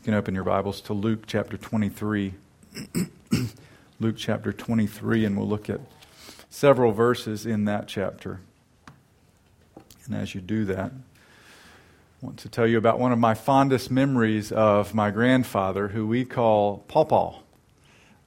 You 0.00 0.04
can 0.04 0.14
open 0.14 0.32
your 0.32 0.44
Bibles 0.44 0.80
to 0.82 0.92
Luke 0.92 1.24
chapter 1.26 1.56
23. 1.58 2.32
Luke 4.00 4.14
chapter 4.16 4.52
23, 4.52 5.24
and 5.24 5.36
we'll 5.36 5.48
look 5.48 5.68
at 5.68 5.80
several 6.48 6.92
verses 6.92 7.44
in 7.44 7.64
that 7.64 7.88
chapter. 7.88 8.38
And 10.06 10.14
as 10.14 10.36
you 10.36 10.40
do 10.40 10.64
that, 10.66 10.92
I 10.92 12.26
want 12.26 12.38
to 12.38 12.48
tell 12.48 12.66
you 12.66 12.78
about 12.78 13.00
one 13.00 13.10
of 13.10 13.18
my 13.18 13.34
fondest 13.34 13.90
memories 13.90 14.52
of 14.52 14.94
my 14.94 15.10
grandfather, 15.10 15.88
who 15.88 16.06
we 16.06 16.24
call 16.24 16.84
Paw 16.86 17.40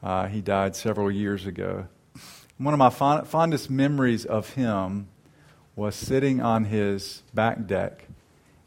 Uh, 0.04 0.28
he 0.28 0.42
died 0.42 0.76
several 0.76 1.10
years 1.10 1.46
ago. 1.46 1.88
One 2.58 2.74
of 2.74 2.80
my 2.80 2.90
fond- 2.90 3.28
fondest 3.28 3.70
memories 3.70 4.26
of 4.26 4.56
him 4.56 5.08
was 5.78 5.96
sitting 5.96 6.42
on 6.42 6.66
his 6.66 7.24
back 7.34 7.66
deck 7.66 8.08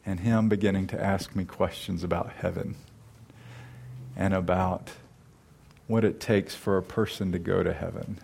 and 0.07 0.21
him 0.21 0.49
beginning 0.49 0.87
to 0.87 1.01
ask 1.01 1.37
me 1.37 1.45
questions 1.45 2.03
about 2.03 2.33
heaven 2.39 2.77
and 4.17 4.35
about 4.35 4.91
what 5.87 6.05
it 6.05 6.21
takes 6.21 6.55
for 6.55 6.77
a 6.77 6.83
person 6.83 7.33
to 7.33 7.39
go 7.39 7.63
to 7.63 7.73
heaven 7.73 8.19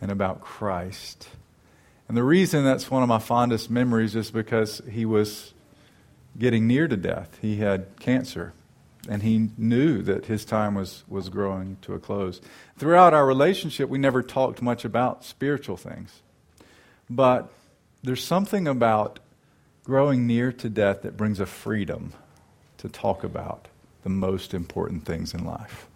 and 0.00 0.10
about 0.10 0.40
Christ. 0.40 1.28
And 2.08 2.16
the 2.16 2.24
reason 2.24 2.64
that's 2.64 2.90
one 2.90 3.02
of 3.02 3.08
my 3.08 3.18
fondest 3.18 3.70
memories 3.70 4.16
is 4.16 4.30
because 4.30 4.82
he 4.90 5.04
was 5.04 5.52
getting 6.38 6.66
near 6.66 6.88
to 6.88 6.96
death. 6.96 7.38
He 7.40 7.56
had 7.56 7.86
cancer, 8.00 8.52
and 9.08 9.22
he 9.22 9.50
knew 9.56 10.02
that 10.02 10.26
his 10.26 10.44
time 10.44 10.74
was, 10.74 11.04
was 11.08 11.28
growing 11.28 11.76
to 11.82 11.94
a 11.94 11.98
close. 11.98 12.40
Throughout 12.76 13.14
our 13.14 13.26
relationship, 13.26 13.88
we 13.88 13.98
never 13.98 14.22
talked 14.22 14.60
much 14.60 14.84
about 14.84 15.24
spiritual 15.24 15.76
things. 15.76 16.22
But 17.08 17.52
there's 18.02 18.24
something 18.24 18.66
about 18.66 19.20
growing 19.84 20.26
near 20.26 20.52
to 20.52 20.68
death 20.68 21.02
that 21.02 21.16
brings 21.16 21.40
a 21.40 21.46
freedom 21.46 22.12
to 22.78 22.88
talk 22.88 23.22
about 23.22 23.68
the 24.02 24.08
most 24.08 24.54
important 24.54 25.04
things 25.04 25.34
in 25.34 25.44
life. 25.44 25.86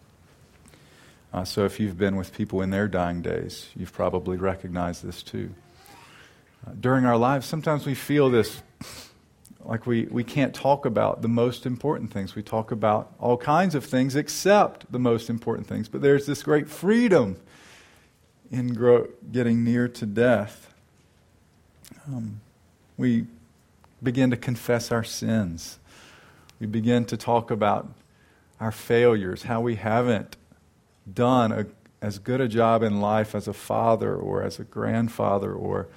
Uh, 1.33 1.45
so 1.45 1.65
if 1.65 1.81
you've 1.81 1.99
been 1.99 2.17
with 2.17 2.33
people 2.33 2.63
in 2.63 2.71
their 2.71 2.87
dying 2.87 3.21
days, 3.21 3.69
you've 3.75 3.93
probably 3.93 4.37
recognized 4.37 5.05
this 5.05 5.23
too. 5.23 5.53
Uh, 6.67 6.71
during 6.81 7.05
our 7.05 7.17
lives, 7.17 7.47
sometimes 7.47 7.87
we 7.87 7.95
feel 7.95 8.31
this 8.31 8.63
like 9.65 9.87
we, 9.87 10.05
we 10.11 10.23
can't 10.23 10.55
talk 10.55 10.85
about 10.85 11.23
the 11.23 11.29
most 11.29 11.67
important 11.67 12.13
things. 12.13 12.35
We 12.35 12.43
talk 12.43 12.71
about 12.71 13.13
all 13.19 13.37
kinds 13.37 13.75
of 13.75 13.85
things 13.85 14.15
except 14.15 14.91
the 14.93 14.99
most 14.99 15.31
important 15.31 15.67
things. 15.67 15.89
But 15.89 16.03
there's 16.03 16.27
this 16.27 16.43
great 16.43 16.69
freedom 16.69 17.37
in 18.51 18.75
grow, 18.75 19.09
getting 19.33 19.65
near 19.65 19.89
to 19.89 20.07
death. 20.07 20.73
Um, 22.07 22.41
we 22.97 23.27
begin 24.03 24.31
to 24.31 24.37
confess 24.37 24.93
our 24.93 25.05
sins. 25.05 25.79
We 26.61 26.67
begin 26.67 27.05
to 27.07 27.17
talk 27.17 27.51
about 27.51 27.89
our 28.61 28.73
failures, 28.73 29.43
how 29.43 29.61
we 29.61 29.75
haven't 29.75 30.37
done 31.13 31.53
a, 31.53 31.67
as 32.01 32.19
good 32.19 32.41
a 32.41 32.49
job 32.49 32.83
in 32.83 33.01
life 33.01 33.35
as 33.35 33.49
a 33.49 33.53
father 33.53 34.15
or 34.15 34.43
as 34.43 34.59
a 34.59 34.65
grandfather 34.65 35.53
or 35.53 35.89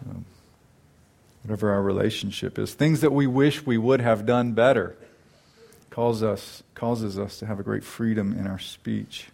um, 0.00 0.24
whatever 1.42 1.70
our 1.70 1.82
relationship 1.82 2.58
is. 2.58 2.74
Things 2.74 3.00
that 3.00 3.12
we 3.12 3.26
wish 3.26 3.64
we 3.64 3.78
would 3.78 4.00
have 4.00 4.26
done 4.26 4.52
better 4.52 4.96
us, 5.98 6.62
causes 6.74 7.18
us 7.18 7.40
to 7.40 7.46
have 7.46 7.58
a 7.58 7.62
great 7.64 7.82
freedom 7.82 8.32
in 8.32 8.46
our 8.46 8.58
speech. 8.58 9.26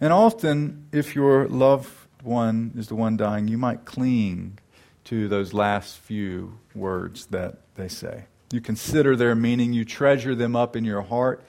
And 0.00 0.14
often, 0.14 0.88
if 0.92 1.14
your 1.14 1.46
loved 1.46 1.90
one 2.22 2.72
is 2.74 2.88
the 2.88 2.94
one 2.94 3.18
dying, 3.18 3.48
you 3.48 3.58
might 3.58 3.84
cling 3.84 4.58
to 5.04 5.28
those 5.28 5.52
last 5.52 5.98
few 5.98 6.58
words 6.74 7.26
that 7.26 7.58
they 7.74 7.88
say. 7.88 8.24
You 8.52 8.60
consider 8.60 9.16
their 9.16 9.34
meaning, 9.34 9.72
you 9.72 9.84
treasure 9.84 10.34
them 10.34 10.54
up 10.54 10.76
in 10.76 10.84
your 10.84 11.02
heart. 11.02 11.42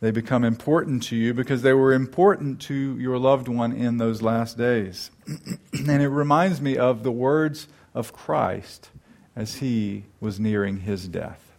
They 0.00 0.10
become 0.10 0.44
important 0.44 1.02
to 1.04 1.16
you 1.16 1.34
because 1.34 1.62
they 1.62 1.72
were 1.72 1.92
important 1.92 2.60
to 2.62 2.96
your 2.98 3.18
loved 3.18 3.48
one 3.48 3.72
in 3.72 3.98
those 3.98 4.22
last 4.22 4.56
days. 4.56 5.10
and 5.72 6.02
it 6.02 6.08
reminds 6.08 6.60
me 6.60 6.76
of 6.76 7.02
the 7.02 7.10
words 7.10 7.66
of 7.94 8.12
Christ 8.12 8.90
as 9.34 9.56
he 9.56 10.04
was 10.20 10.38
nearing 10.38 10.80
his 10.80 11.08
death. 11.08 11.52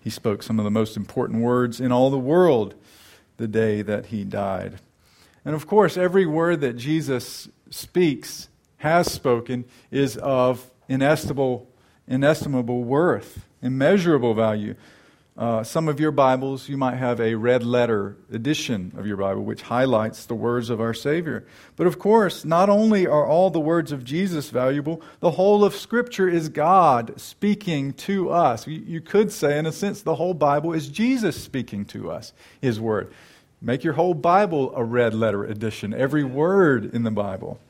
He 0.00 0.10
spoke 0.10 0.42
some 0.42 0.58
of 0.58 0.64
the 0.64 0.70
most 0.70 0.96
important 0.96 1.42
words 1.42 1.80
in 1.80 1.92
all 1.92 2.10
the 2.10 2.18
world 2.18 2.74
the 3.36 3.48
day 3.48 3.82
that 3.82 4.06
he 4.06 4.24
died. 4.24 4.80
And 5.44 5.54
of 5.54 5.66
course, 5.66 5.96
every 5.96 6.26
word 6.26 6.60
that 6.62 6.76
Jesus 6.76 7.48
speaks 7.70 8.48
has 8.78 9.10
spoken 9.10 9.64
is 9.90 10.16
of 10.16 10.70
inestimable, 10.88 11.67
inestimable 12.08 12.82
worth, 12.82 13.46
immeasurable 13.62 14.34
value. 14.34 14.74
Uh, 15.36 15.62
some 15.62 15.86
of 15.86 16.00
your 16.00 16.10
Bibles, 16.10 16.68
you 16.68 16.76
might 16.76 16.96
have 16.96 17.20
a 17.20 17.36
red 17.36 17.62
letter 17.62 18.16
edition 18.32 18.92
of 18.96 19.06
your 19.06 19.16
Bible, 19.16 19.44
which 19.44 19.62
highlights 19.62 20.26
the 20.26 20.34
words 20.34 20.68
of 20.68 20.80
our 20.80 20.92
Savior. 20.92 21.46
But 21.76 21.86
of 21.86 22.00
course, 22.00 22.44
not 22.44 22.68
only 22.68 23.06
are 23.06 23.24
all 23.24 23.48
the 23.50 23.60
words 23.60 23.92
of 23.92 24.02
Jesus 24.02 24.50
valuable, 24.50 25.00
the 25.20 25.30
whole 25.30 25.62
of 25.64 25.76
Scripture 25.76 26.28
is 26.28 26.48
God 26.48 27.20
speaking 27.20 27.92
to 27.92 28.30
us. 28.30 28.66
You, 28.66 28.82
you 28.84 29.00
could 29.00 29.30
say, 29.30 29.56
in 29.56 29.66
a 29.66 29.70
sense, 29.70 30.02
the 30.02 30.16
whole 30.16 30.34
Bible 30.34 30.72
is 30.72 30.88
Jesus 30.88 31.40
speaking 31.40 31.84
to 31.86 32.10
us, 32.10 32.32
His 32.60 32.80
Word. 32.80 33.12
Make 33.60 33.84
your 33.84 33.94
whole 33.94 34.14
Bible 34.14 34.72
a 34.74 34.82
red 34.82 35.14
letter 35.14 35.44
edition, 35.44 35.94
every 35.94 36.24
word 36.24 36.92
in 36.92 37.04
the 37.04 37.10
Bible. 37.12 37.60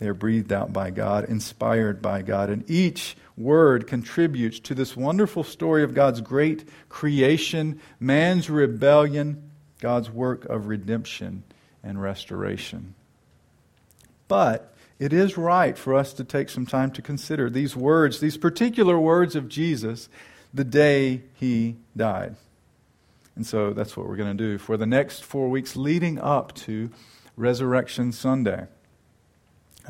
They 0.00 0.08
are 0.08 0.14
breathed 0.14 0.50
out 0.50 0.72
by 0.72 0.90
God, 0.90 1.26
inspired 1.28 2.00
by 2.00 2.22
God, 2.22 2.48
and 2.48 2.68
each 2.70 3.18
word 3.36 3.86
contributes 3.86 4.58
to 4.60 4.74
this 4.74 4.96
wonderful 4.96 5.44
story 5.44 5.84
of 5.84 5.92
God's 5.92 6.22
great 6.22 6.66
creation, 6.88 7.80
man's 8.00 8.48
rebellion, 8.48 9.50
God's 9.78 10.10
work 10.10 10.46
of 10.46 10.66
redemption 10.66 11.42
and 11.84 12.00
restoration. 12.00 12.94
But 14.26 14.74
it 14.98 15.12
is 15.12 15.36
right 15.36 15.76
for 15.76 15.94
us 15.94 16.14
to 16.14 16.24
take 16.24 16.48
some 16.48 16.64
time 16.64 16.92
to 16.92 17.02
consider 17.02 17.50
these 17.50 17.76
words, 17.76 18.20
these 18.20 18.38
particular 18.38 18.98
words 18.98 19.36
of 19.36 19.50
Jesus, 19.50 20.08
the 20.54 20.64
day 20.64 21.20
he 21.34 21.76
died. 21.94 22.36
And 23.36 23.46
so 23.46 23.74
that's 23.74 23.98
what 23.98 24.08
we're 24.08 24.16
going 24.16 24.34
to 24.34 24.44
do 24.44 24.56
for 24.56 24.78
the 24.78 24.86
next 24.86 25.24
four 25.24 25.50
weeks 25.50 25.76
leading 25.76 26.18
up 26.18 26.54
to 26.54 26.90
Resurrection 27.36 28.12
Sunday. 28.12 28.66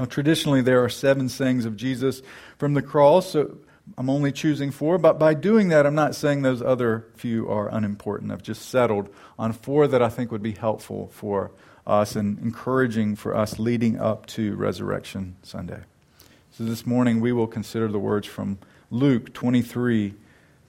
Now, 0.01 0.07
traditionally, 0.07 0.63
there 0.63 0.83
are 0.83 0.89
seven 0.89 1.29
sayings 1.29 1.67
of 1.67 1.77
Jesus 1.77 2.23
from 2.57 2.73
the 2.73 2.81
cross, 2.81 3.33
so 3.33 3.59
I'm 3.99 4.09
only 4.09 4.33
choosing 4.33 4.71
four, 4.71 4.97
but 4.97 5.19
by 5.19 5.35
doing 5.35 5.69
that, 5.69 5.85
I'm 5.85 5.95
not 5.95 6.15
saying 6.15 6.41
those 6.41 6.63
other 6.63 7.05
few 7.17 7.47
are 7.51 7.69
unimportant. 7.69 8.33
I've 8.33 8.43
just 8.43 8.71
settled 8.71 9.11
on 9.39 9.53
four 9.53 9.87
that 9.87 10.01
I 10.01 10.09
think 10.09 10.33
would 10.33 10.43
be 10.43 10.53
helpful 10.53 11.11
for 11.13 11.51
us 11.87 12.17
and 12.17 12.39
encouraging 12.39 13.15
for 13.15 13.37
us 13.37 13.59
leading 13.59 14.01
up 14.01 14.25
to 14.29 14.57
Resurrection 14.57 15.37
Sunday. 15.43 15.81
So 16.51 16.65
this 16.65 16.87
morning, 16.87 17.21
we 17.21 17.33
will 17.33 17.47
consider 17.47 17.87
the 17.87 17.99
words 17.99 18.27
from 18.27 18.57
Luke 18.91 19.35
23 19.35 20.15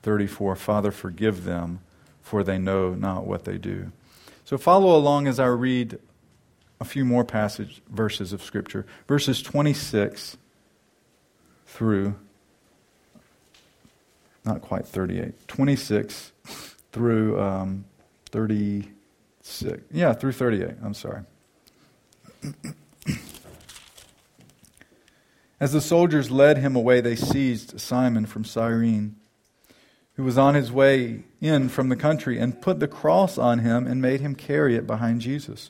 34 0.03 0.55
Father, 0.57 0.91
forgive 0.91 1.45
them, 1.45 1.79
for 2.21 2.43
they 2.43 2.57
know 2.57 2.95
not 2.95 3.25
what 3.25 3.45
they 3.45 3.57
do. 3.57 3.93
So 4.43 4.57
follow 4.57 4.93
along 4.93 5.27
as 5.27 5.39
I 5.39 5.45
read 5.45 5.99
a 6.81 6.83
few 6.83 7.05
more 7.05 7.23
passage 7.23 7.81
verses 7.89 8.33
of 8.33 8.41
scripture. 8.41 8.85
Verses 9.07 9.41
26 9.43 10.35
through 11.67 12.15
not 14.43 14.61
quite 14.61 14.87
38 14.87 15.47
26 15.47 16.31
through 16.91 17.39
um, 17.39 17.85
36 18.31 19.63
yeah 19.91 20.11
through 20.11 20.31
38 20.33 20.71
i'm 20.83 20.93
sorry. 20.95 21.21
As 25.59 25.73
the 25.73 25.81
soldiers 25.81 26.31
led 26.31 26.57
him 26.57 26.75
away 26.75 26.99
they 26.99 27.15
seized 27.15 27.79
simon 27.79 28.25
from 28.25 28.43
cyrene 28.43 29.15
who 30.15 30.23
was 30.23 30.37
on 30.37 30.55
his 30.55 30.71
way 30.71 31.23
in 31.39 31.69
from 31.69 31.89
the 31.89 31.95
country 31.95 32.39
and 32.39 32.59
put 32.59 32.79
the 32.79 32.87
cross 32.87 33.37
on 33.37 33.59
him 33.59 33.85
and 33.85 34.01
made 34.01 34.19
him 34.19 34.33
carry 34.35 34.75
it 34.75 34.87
behind 34.87 35.21
jesus 35.21 35.69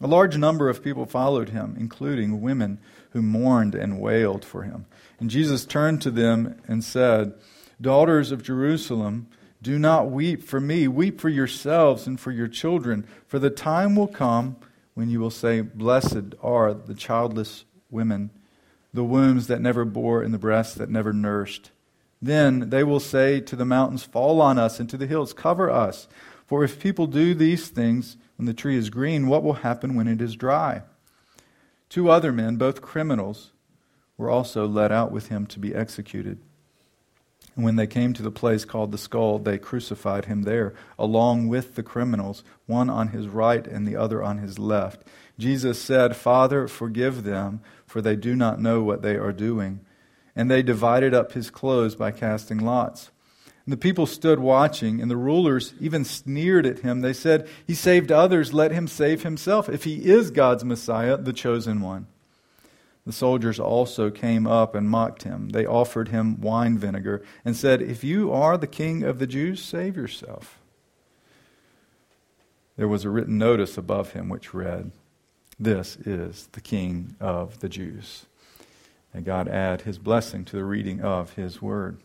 a 0.00 0.06
large 0.06 0.36
number 0.36 0.68
of 0.68 0.82
people 0.82 1.06
followed 1.06 1.50
him, 1.50 1.76
including 1.78 2.42
women 2.42 2.78
who 3.10 3.22
mourned 3.22 3.74
and 3.74 4.00
wailed 4.00 4.44
for 4.44 4.62
him. 4.62 4.86
And 5.18 5.30
Jesus 5.30 5.64
turned 5.64 6.02
to 6.02 6.10
them 6.10 6.60
and 6.68 6.84
said, 6.84 7.34
Daughters 7.80 8.30
of 8.30 8.42
Jerusalem, 8.42 9.28
do 9.62 9.78
not 9.78 10.10
weep 10.10 10.42
for 10.42 10.60
me. 10.60 10.86
Weep 10.86 11.20
for 11.20 11.28
yourselves 11.28 12.06
and 12.06 12.20
for 12.20 12.30
your 12.30 12.48
children. 12.48 13.06
For 13.26 13.38
the 13.38 13.50
time 13.50 13.96
will 13.96 14.06
come 14.06 14.56
when 14.94 15.08
you 15.08 15.18
will 15.18 15.30
say, 15.30 15.60
Blessed 15.60 16.34
are 16.42 16.74
the 16.74 16.94
childless 16.94 17.64
women, 17.90 18.30
the 18.92 19.04
wombs 19.04 19.46
that 19.46 19.60
never 19.60 19.84
bore, 19.84 20.22
and 20.22 20.32
the 20.32 20.38
breasts 20.38 20.74
that 20.74 20.90
never 20.90 21.12
nursed. 21.12 21.70
Then 22.20 22.70
they 22.70 22.84
will 22.84 23.00
say 23.00 23.40
to 23.40 23.56
the 23.56 23.64
mountains, 23.64 24.04
Fall 24.04 24.40
on 24.40 24.58
us, 24.58 24.78
and 24.78 24.88
to 24.90 24.96
the 24.96 25.06
hills, 25.06 25.32
Cover 25.32 25.70
us. 25.70 26.06
For 26.46 26.62
if 26.62 26.80
people 26.80 27.06
do 27.06 27.34
these 27.34 27.68
things, 27.68 28.16
when 28.36 28.46
the 28.46 28.54
tree 28.54 28.76
is 28.76 28.90
green, 28.90 29.26
what 29.26 29.42
will 29.42 29.54
happen 29.54 29.94
when 29.94 30.08
it 30.08 30.20
is 30.20 30.36
dry? 30.36 30.82
Two 31.88 32.10
other 32.10 32.32
men, 32.32 32.56
both 32.56 32.82
criminals, 32.82 33.52
were 34.16 34.30
also 34.30 34.66
led 34.66 34.92
out 34.92 35.12
with 35.12 35.28
him 35.28 35.46
to 35.46 35.58
be 35.58 35.74
executed. 35.74 36.38
And 37.54 37.64
when 37.64 37.76
they 37.76 37.86
came 37.86 38.12
to 38.12 38.22
the 38.22 38.30
place 38.30 38.64
called 38.64 38.92
the 38.92 38.98
skull, 38.98 39.38
they 39.38 39.58
crucified 39.58 40.26
him 40.26 40.42
there, 40.42 40.74
along 40.98 41.48
with 41.48 41.74
the 41.74 41.82
criminals, 41.82 42.44
one 42.66 42.90
on 42.90 43.08
his 43.08 43.28
right 43.28 43.66
and 43.66 43.86
the 43.86 43.96
other 43.96 44.22
on 44.22 44.38
his 44.38 44.58
left. 44.58 45.02
Jesus 45.38 45.80
said, 45.80 46.16
Father, 46.16 46.68
forgive 46.68 47.24
them, 47.24 47.60
for 47.86 48.00
they 48.00 48.16
do 48.16 48.36
not 48.36 48.60
know 48.60 48.82
what 48.82 49.02
they 49.02 49.16
are 49.16 49.32
doing. 49.32 49.80
And 50.34 50.50
they 50.50 50.62
divided 50.62 51.14
up 51.14 51.32
his 51.32 51.50
clothes 51.50 51.94
by 51.94 52.10
casting 52.10 52.58
lots. 52.58 53.10
And 53.66 53.72
the 53.72 53.76
people 53.76 54.06
stood 54.06 54.38
watching, 54.38 55.02
and 55.02 55.10
the 55.10 55.16
rulers 55.16 55.74
even 55.80 56.04
sneered 56.04 56.66
at 56.66 56.78
him. 56.78 57.00
They 57.00 57.12
said, 57.12 57.48
He 57.66 57.74
saved 57.74 58.12
others, 58.12 58.52
let 58.52 58.70
him 58.70 58.86
save 58.86 59.24
himself, 59.24 59.68
if 59.68 59.82
he 59.82 60.06
is 60.06 60.30
God's 60.30 60.64
Messiah, 60.64 61.16
the 61.16 61.32
chosen 61.32 61.80
one. 61.80 62.06
The 63.04 63.12
soldiers 63.12 63.58
also 63.58 64.10
came 64.10 64.46
up 64.46 64.76
and 64.76 64.88
mocked 64.88 65.24
him. 65.24 65.48
They 65.48 65.66
offered 65.66 66.08
him 66.08 66.40
wine 66.40 66.78
vinegar 66.78 67.24
and 67.44 67.56
said, 67.56 67.82
If 67.82 68.04
you 68.04 68.32
are 68.32 68.56
the 68.56 68.68
king 68.68 69.02
of 69.02 69.18
the 69.18 69.26
Jews, 69.26 69.62
save 69.62 69.96
yourself. 69.96 70.60
There 72.76 72.88
was 72.88 73.04
a 73.04 73.10
written 73.10 73.36
notice 73.36 73.76
above 73.76 74.12
him 74.12 74.28
which 74.28 74.54
read, 74.54 74.92
This 75.58 75.96
is 75.96 76.48
the 76.52 76.60
king 76.60 77.16
of 77.18 77.58
the 77.58 77.68
Jews. 77.68 78.26
May 79.12 79.22
God 79.22 79.48
add 79.48 79.82
his 79.82 79.98
blessing 79.98 80.44
to 80.44 80.56
the 80.56 80.64
reading 80.64 81.00
of 81.00 81.34
his 81.34 81.60
word. 81.60 81.98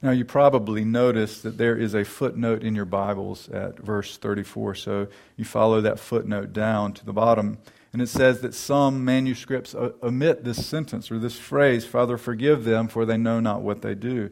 Now, 0.00 0.12
you 0.12 0.24
probably 0.24 0.84
noticed 0.84 1.42
that 1.42 1.58
there 1.58 1.76
is 1.76 1.94
a 1.94 2.04
footnote 2.04 2.62
in 2.62 2.74
your 2.74 2.84
Bibles 2.84 3.48
at 3.48 3.78
verse 3.78 4.16
34, 4.16 4.76
so 4.76 5.08
you 5.36 5.44
follow 5.44 5.80
that 5.80 5.98
footnote 5.98 6.52
down 6.52 6.92
to 6.94 7.04
the 7.04 7.12
bottom 7.12 7.58
and 7.92 8.02
it 8.02 8.08
says 8.08 8.40
that 8.40 8.54
some 8.54 9.04
manuscripts 9.04 9.74
uh, 9.74 9.92
omit 10.02 10.44
this 10.44 10.66
sentence 10.66 11.10
or 11.10 11.18
this 11.18 11.38
phrase, 11.38 11.86
Father, 11.86 12.18
forgive 12.18 12.64
them, 12.64 12.88
for 12.88 13.06
they 13.06 13.16
know 13.16 13.40
not 13.40 13.62
what 13.62 13.82
they 13.82 13.94
do. 13.94 14.30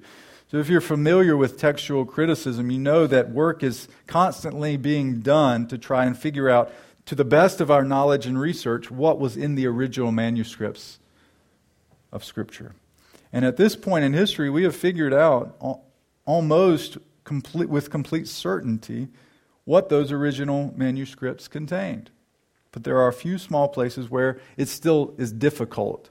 So 0.50 0.58
if 0.58 0.68
you're 0.68 0.80
familiar 0.80 1.36
with 1.36 1.58
textual 1.58 2.04
criticism, 2.04 2.70
you 2.70 2.78
know 2.78 3.06
that 3.06 3.30
work 3.30 3.62
is 3.62 3.88
constantly 4.06 4.76
being 4.76 5.20
done 5.20 5.66
to 5.68 5.78
try 5.78 6.04
and 6.04 6.16
figure 6.16 6.50
out, 6.50 6.72
to 7.06 7.14
the 7.14 7.24
best 7.24 7.60
of 7.60 7.70
our 7.70 7.84
knowledge 7.84 8.26
and 8.26 8.38
research, 8.38 8.90
what 8.90 9.18
was 9.18 9.36
in 9.36 9.54
the 9.54 9.66
original 9.66 10.12
manuscripts 10.12 10.98
of 12.12 12.24
Scripture. 12.24 12.74
And 13.36 13.44
at 13.44 13.56
this 13.56 13.76
point 13.76 14.04
in 14.04 14.14
history, 14.14 14.48
we 14.48 14.62
have 14.62 14.74
figured 14.74 15.12
out 15.12 15.56
almost 16.24 16.96
complete, 17.24 17.68
with 17.68 17.90
complete 17.90 18.26
certainty 18.26 19.08
what 19.64 19.90
those 19.90 20.10
original 20.10 20.72
manuscripts 20.76 21.46
contained 21.46 22.10
but 22.76 22.84
there 22.84 22.98
are 22.98 23.08
a 23.08 23.12
few 23.14 23.38
small 23.38 23.68
places 23.68 24.10
where 24.10 24.38
it 24.58 24.68
still 24.68 25.14
is 25.16 25.32
difficult 25.32 26.10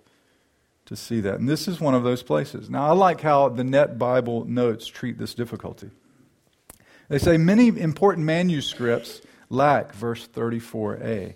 to 0.88 0.96
see 0.96 1.22
that. 1.22 1.36
And 1.36 1.48
this 1.48 1.68
is 1.68 1.80
one 1.80 1.94
of 1.94 2.04
those 2.04 2.24
places. 2.24 2.72
Now, 2.72 2.88
I 2.88 2.94
like 2.94 3.22
how 3.22 3.50
the 3.50 3.64
Net 3.64 4.00
Bible 4.00 4.46
notes 4.46 4.88
treat 4.88 5.20
this 5.20 5.36
difficulty. 5.36 5.92
They 7.08 7.20
say 7.20 7.38
many 7.38 7.68
important 7.68 8.26
manuscripts 8.26 9.22
lack 9.52 9.94
verse 9.94 10.28
34a. 10.28 11.36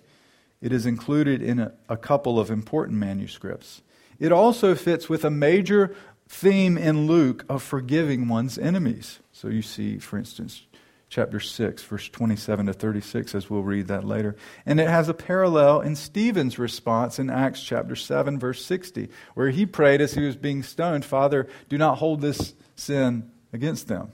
It 0.63 0.73
is 0.73 0.87
included 0.87 1.43
in 1.43 1.59
a, 1.59 1.73
a 1.87 1.95
couple 1.95 2.39
of 2.39 2.49
important 2.49 2.97
manuscripts. 2.97 3.83
It 4.19 4.31
also 4.31 4.75
fits 4.75 5.09
with 5.09 5.23
a 5.23 5.29
major 5.29 5.95
theme 6.27 6.77
in 6.77 7.07
Luke 7.07 7.45
of 7.49 7.63
forgiving 7.63 8.27
one's 8.27 8.57
enemies. 8.57 9.19
So 9.31 9.47
you 9.47 9.61
see, 9.61 9.97
for 9.97 10.17
instance, 10.17 10.63
chapter 11.09 11.39
6, 11.39 11.83
verse 11.83 12.07
27 12.09 12.67
to 12.67 12.73
36, 12.73 13.33
as 13.33 13.49
we'll 13.49 13.63
read 13.63 13.87
that 13.87 14.03
later. 14.03 14.35
And 14.65 14.79
it 14.79 14.87
has 14.87 15.09
a 15.09 15.13
parallel 15.13 15.81
in 15.81 15.95
Stephen's 15.95 16.59
response 16.59 17.17
in 17.17 17.29
Acts 17.29 17.61
chapter 17.61 17.95
7, 17.95 18.37
verse 18.37 18.63
60, 18.63 19.09
where 19.33 19.49
he 19.49 19.65
prayed 19.65 20.01
as 20.01 20.13
he 20.13 20.21
was 20.21 20.35
being 20.35 20.61
stoned, 20.61 21.05
Father, 21.05 21.47
do 21.67 21.77
not 21.77 21.97
hold 21.97 22.21
this 22.21 22.53
sin 22.75 23.31
against 23.51 23.87
them. 23.87 24.13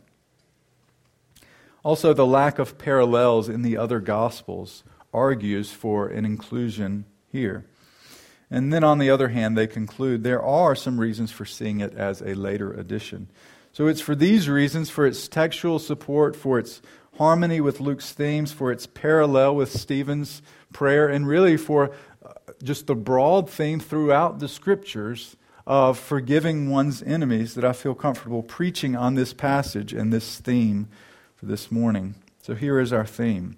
Also, 1.83 2.13
the 2.13 2.25
lack 2.25 2.57
of 2.57 2.77
parallels 2.77 3.49
in 3.49 3.61
the 3.61 3.77
other 3.77 3.99
Gospels 3.99 4.83
argues 5.13 5.71
for 5.71 6.07
an 6.07 6.25
inclusion 6.25 7.05
here. 7.31 7.65
And 8.55 8.71
then, 8.71 8.85
on 8.85 8.99
the 8.99 9.09
other 9.09 9.27
hand, 9.27 9.57
they 9.57 9.67
conclude 9.67 10.23
there 10.23 10.41
are 10.41 10.75
some 10.75 10.97
reasons 10.97 11.29
for 11.29 11.43
seeing 11.43 11.81
it 11.81 11.93
as 11.93 12.21
a 12.21 12.35
later 12.35 12.71
addition. 12.71 13.27
So 13.73 13.87
it's 13.87 13.99
for 13.99 14.15
these 14.15 14.47
reasons, 14.47 14.89
for 14.89 15.05
its 15.05 15.27
textual 15.27 15.77
support, 15.77 16.37
for 16.37 16.57
its 16.57 16.81
harmony 17.17 17.59
with 17.59 17.81
Luke's 17.81 18.13
themes, 18.13 18.53
for 18.53 18.71
its 18.71 18.87
parallel 18.87 19.57
with 19.57 19.77
Stephen's 19.77 20.41
prayer, 20.71 21.09
and 21.09 21.27
really 21.27 21.57
for 21.57 21.91
uh, 22.25 22.31
just 22.63 22.87
the 22.87 22.95
broad 22.95 23.49
theme 23.49 23.81
throughout 23.81 24.39
the 24.39 24.47
scriptures 24.47 25.35
of 25.67 25.99
forgiving 25.99 26.69
one's 26.69 27.03
enemies 27.03 27.55
that 27.55 27.65
I 27.65 27.73
feel 27.73 27.93
comfortable 27.93 28.41
preaching 28.41 28.95
on 28.95 29.15
this 29.15 29.33
passage 29.33 29.91
and 29.91 30.13
this 30.13 30.39
theme 30.39 30.87
for 31.35 31.45
this 31.45 31.69
morning. 31.69 32.15
So 32.41 32.55
here 32.55 32.79
is 32.79 32.93
our 32.93 33.05
theme. 33.05 33.57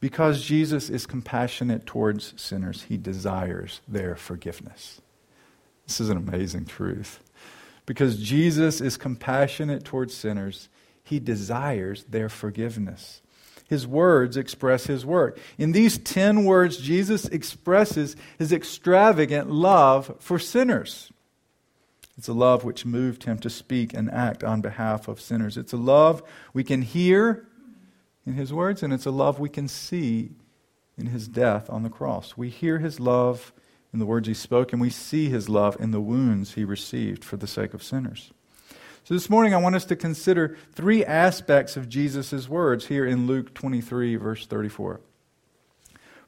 Because 0.00 0.44
Jesus 0.44 0.90
is 0.90 1.06
compassionate 1.06 1.84
towards 1.84 2.40
sinners, 2.40 2.84
he 2.88 2.96
desires 2.96 3.80
their 3.88 4.14
forgiveness. 4.14 5.00
This 5.86 6.00
is 6.00 6.08
an 6.08 6.16
amazing 6.16 6.66
truth. 6.66 7.20
Because 7.84 8.22
Jesus 8.22 8.80
is 8.80 8.96
compassionate 8.96 9.84
towards 9.84 10.14
sinners, 10.14 10.68
he 11.02 11.18
desires 11.18 12.04
their 12.04 12.28
forgiveness. 12.28 13.22
His 13.66 13.86
words 13.86 14.36
express 14.36 14.86
his 14.86 15.04
work. 15.04 15.38
In 15.56 15.72
these 15.72 15.98
10 15.98 16.44
words, 16.44 16.76
Jesus 16.76 17.24
expresses 17.26 18.14
his 18.38 18.52
extravagant 18.52 19.50
love 19.50 20.14
for 20.20 20.38
sinners. 20.38 21.10
It's 22.18 22.28
a 22.28 22.34
love 22.34 22.64
which 22.64 22.84
moved 22.84 23.24
him 23.24 23.38
to 23.38 23.50
speak 23.50 23.94
and 23.94 24.10
act 24.10 24.44
on 24.44 24.60
behalf 24.60 25.08
of 25.08 25.20
sinners. 25.20 25.56
It's 25.56 25.72
a 25.72 25.78
love 25.78 26.22
we 26.52 26.64
can 26.64 26.82
hear 26.82 27.47
in 28.28 28.34
his 28.34 28.52
words, 28.52 28.82
and 28.82 28.92
it's 28.92 29.06
a 29.06 29.10
love 29.10 29.40
we 29.40 29.48
can 29.48 29.66
see 29.66 30.32
in 30.98 31.06
his 31.06 31.26
death 31.26 31.70
on 31.70 31.82
the 31.82 31.88
cross. 31.88 32.36
We 32.36 32.50
hear 32.50 32.78
his 32.78 33.00
love 33.00 33.52
in 33.92 33.98
the 34.00 34.06
words 34.06 34.28
he 34.28 34.34
spoke, 34.34 34.72
and 34.72 34.82
we 34.82 34.90
see 34.90 35.30
his 35.30 35.48
love 35.48 35.76
in 35.80 35.92
the 35.92 36.00
wounds 36.00 36.52
he 36.52 36.64
received 36.64 37.24
for 37.24 37.38
the 37.38 37.46
sake 37.46 37.72
of 37.72 37.82
sinners. 37.82 38.32
So 39.04 39.14
this 39.14 39.30
morning, 39.30 39.54
I 39.54 39.58
want 39.58 39.76
us 39.76 39.86
to 39.86 39.96
consider 39.96 40.58
three 40.74 41.02
aspects 41.02 41.78
of 41.78 41.88
Jesus' 41.88 42.50
words 42.50 42.88
here 42.88 43.06
in 43.06 43.26
Luke 43.26 43.54
23, 43.54 44.16
verse 44.16 44.46
34. 44.46 45.00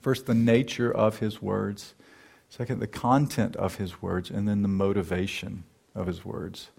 First, 0.00 0.24
the 0.24 0.34
nature 0.34 0.90
of 0.90 1.18
his 1.18 1.42
words. 1.42 1.94
Second, 2.48 2.80
the 2.80 2.86
content 2.86 3.54
of 3.56 3.74
his 3.74 4.00
words. 4.00 4.30
And 4.30 4.48
then 4.48 4.62
the 4.62 4.68
motivation 4.68 5.64
of 5.94 6.06
his 6.06 6.24
words. 6.24 6.70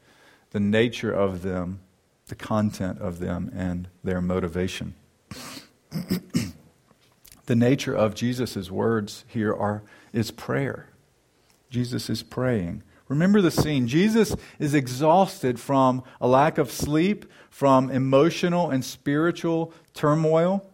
The 0.49 0.59
nature 0.59 1.11
of 1.11 1.43
them, 1.43 1.81
the 2.25 2.35
content 2.35 2.97
of 2.99 3.19
them, 3.19 3.51
and 3.53 3.87
their 4.03 4.21
motivation. 4.21 4.95
the 7.45 7.55
nature 7.55 7.93
of 7.93 8.15
Jesus' 8.15 8.69
words 8.71 9.25
here 9.27 9.53
are 9.53 9.83
is 10.13 10.31
prayer. 10.31 10.89
Jesus 11.69 12.09
is 12.09 12.23
praying. 12.23 12.83
Remember 13.07 13.41
the 13.41 13.51
scene. 13.51 13.87
Jesus 13.87 14.35
is 14.57 14.73
exhausted 14.73 15.59
from 15.59 16.03
a 16.21 16.27
lack 16.27 16.57
of 16.57 16.71
sleep, 16.71 17.25
from 17.49 17.89
emotional 17.89 18.69
and 18.69 18.85
spiritual 18.85 19.73
turmoil. 19.93 20.65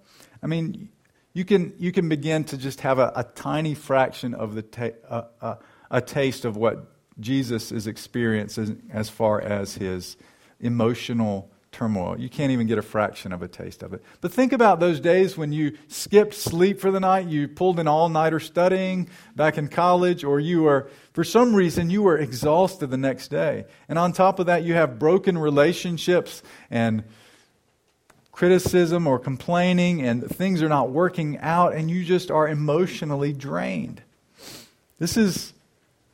I 0.44 0.48
mean, 0.48 0.90
you 1.34 1.46
can, 1.46 1.74
you 1.80 1.92
can 1.92 2.10
begin 2.10 2.44
to 2.46 2.58
just 2.58 2.82
have 2.82 3.00
a, 3.00 3.12
a 3.16 3.24
tiny 3.24 3.74
fraction 3.74 4.34
of 4.34 4.54
the 4.56 4.62
ta- 4.62 5.58
a 5.90 6.02
taste 6.02 6.46
of 6.46 6.58
what 6.58 6.92
Jesus 7.20 7.72
is 7.72 7.88
experiencing 7.88 8.84
as 8.92 9.10
far 9.10 9.42
as 9.42 9.76
his 9.76 10.18
emotional 10.60 11.52
turmoil. 11.78 12.20
You 12.20 12.28
can't 12.28 12.52
even 12.52 12.66
get 12.66 12.80
a 12.80 12.82
fraction 12.82 13.32
of 13.32 13.44
a 13.44 13.48
taste 13.48 13.84
of 13.84 13.94
it. 13.94 14.04
But 14.20 14.32
think 14.32 14.52
about 14.52 14.80
those 14.80 15.00
days 15.00 15.38
when 15.38 15.52
you 15.52 15.78
skipped 15.88 16.34
sleep 16.34 16.80
for 16.80 16.90
the 16.90 17.00
night, 17.00 17.28
you 17.28 17.48
pulled 17.48 17.80
an 17.80 17.88
all 17.88 18.10
nighter 18.10 18.40
studying 18.40 19.10
back 19.36 19.60
in 19.60 19.68
college, 19.68 20.24
or 20.24 20.40
you 20.40 20.64
were, 20.64 20.90
for 21.14 21.24
some 21.24 21.54
reason, 21.54 21.92
you 21.92 22.02
were 22.02 22.18
exhausted 22.18 22.88
the 22.88 22.98
next 22.98 23.28
day. 23.28 23.66
And 23.88 24.00
on 24.00 24.12
top 24.12 24.40
of 24.40 24.48
that, 24.48 24.64
you 24.64 24.74
have 24.74 24.98
broken 24.98 25.38
relationships 25.38 26.42
and 26.72 27.04
criticism 28.32 29.06
or 29.06 29.20
complaining, 29.20 30.02
and 30.02 30.28
things 30.28 30.64
are 30.64 30.70
not 30.70 30.90
working 30.90 31.38
out, 31.38 31.76
and 31.76 31.92
you 31.92 32.04
just 32.04 32.32
are 32.32 32.48
emotionally 32.48 33.34
drained. 33.34 34.02
This 34.98 35.16
is 35.16 35.54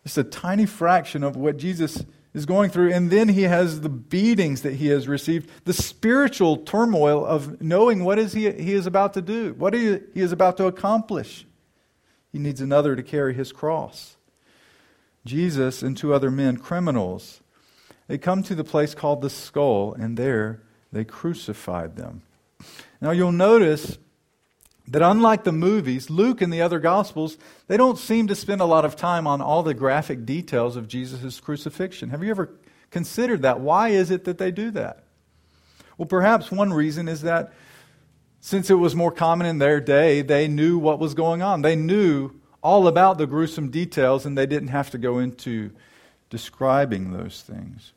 just 0.04 0.18
a 0.18 0.26
tiny 0.26 0.66
fraction 0.66 1.24
of 1.24 1.38
what 1.38 1.56
Jesus 1.56 2.04
is 2.34 2.46
going 2.46 2.70
through, 2.70 2.92
and 2.92 3.12
then 3.12 3.30
he 3.30 3.44
has 3.44 3.82
the 3.82 3.90
beatings 3.90 4.64
that 4.64 4.76
he 4.76 4.88
has 4.88 5.08
received, 5.08 5.50
the 5.66 5.74
spiritual 5.74 6.58
turmoil 6.58 7.26
of 7.26 7.62
knowing 7.62 8.04
what 8.04 8.18
is 8.18 8.34
he, 8.34 8.52
he 8.52 8.74
is 8.74 8.88
about 8.88 9.14
to 9.14 9.22
do, 9.22 9.54
what 9.54 9.74
he, 9.74 10.00
he 10.14 10.22
is 10.22 10.32
about 10.32 10.58
to 10.58 10.66
accomplish. 10.66 11.46
He 12.32 12.40
needs 12.40 12.62
another 12.62 12.96
to 12.96 13.04
carry 13.04 13.34
his 13.36 13.52
cross. 13.52 14.18
Jesus 15.26 15.84
and 15.84 15.96
two 15.96 16.14
other 16.14 16.32
men, 16.32 16.58
criminals, 16.58 17.42
they 18.08 18.18
come 18.18 18.44
to 18.44 18.56
the 18.56 18.64
place 18.64 18.96
called 18.96 19.22
the 19.22 19.30
skull, 19.30 19.94
and 19.94 20.18
there 20.18 20.62
they 20.92 21.06
crucified 21.06 21.96
them. 21.96 22.24
Now 23.00 23.12
you'll 23.12 23.32
notice 23.32 23.98
that 24.88 25.02
unlike 25.02 25.44
the 25.44 25.52
movies, 25.52 26.10
Luke 26.10 26.42
and 26.42 26.52
the 26.52 26.62
other 26.62 26.80
Gospels, 26.80 27.38
they 27.68 27.78
don't 27.78 27.98
seem 27.98 28.28
to 28.28 28.36
spend 28.36 28.62
a 28.62 28.66
lot 28.66 28.86
of 28.86 28.96
time 28.96 29.28
on 29.28 29.42
all 29.42 29.64
the 29.64 29.74
graphic 29.74 30.26
details 30.26 30.76
of 30.76 30.88
Jesus' 30.88 31.40
crucifixion. 31.40 32.10
Have 32.10 32.24
you 32.24 32.32
ever 32.32 32.50
considered 32.94 33.42
that. 33.42 33.60
Why 33.60 33.90
is 33.90 34.12
it 34.12 34.24
that 34.24 34.38
they 34.38 34.52
do 34.52 34.72
that? 34.72 35.04
Well, 35.98 36.06
perhaps 36.06 36.50
one 36.50 36.72
reason 36.72 37.10
is 37.10 37.24
that 37.24 37.52
since 38.40 38.70
it 38.70 38.76
was 38.76 38.96
more 38.96 39.12
common 39.12 39.48
in 39.48 39.58
their 39.58 39.82
day, 39.82 40.22
they 40.22 40.48
knew 40.48 40.78
what 40.78 41.00
was 41.00 41.14
going 41.14 41.42
on. 41.42 41.62
They 41.62 41.76
knew 41.76 42.32
all 42.62 42.88
about 42.88 43.18
the 43.18 43.28
gruesome 43.28 43.70
details 43.70 44.26
and 44.26 44.38
they 44.38 44.46
didn't 44.46 44.70
have 44.70 44.92
to 44.92 44.98
go 44.98 45.20
into 45.20 45.72
describing 46.30 47.12
those 47.12 47.42
things. 47.42 47.94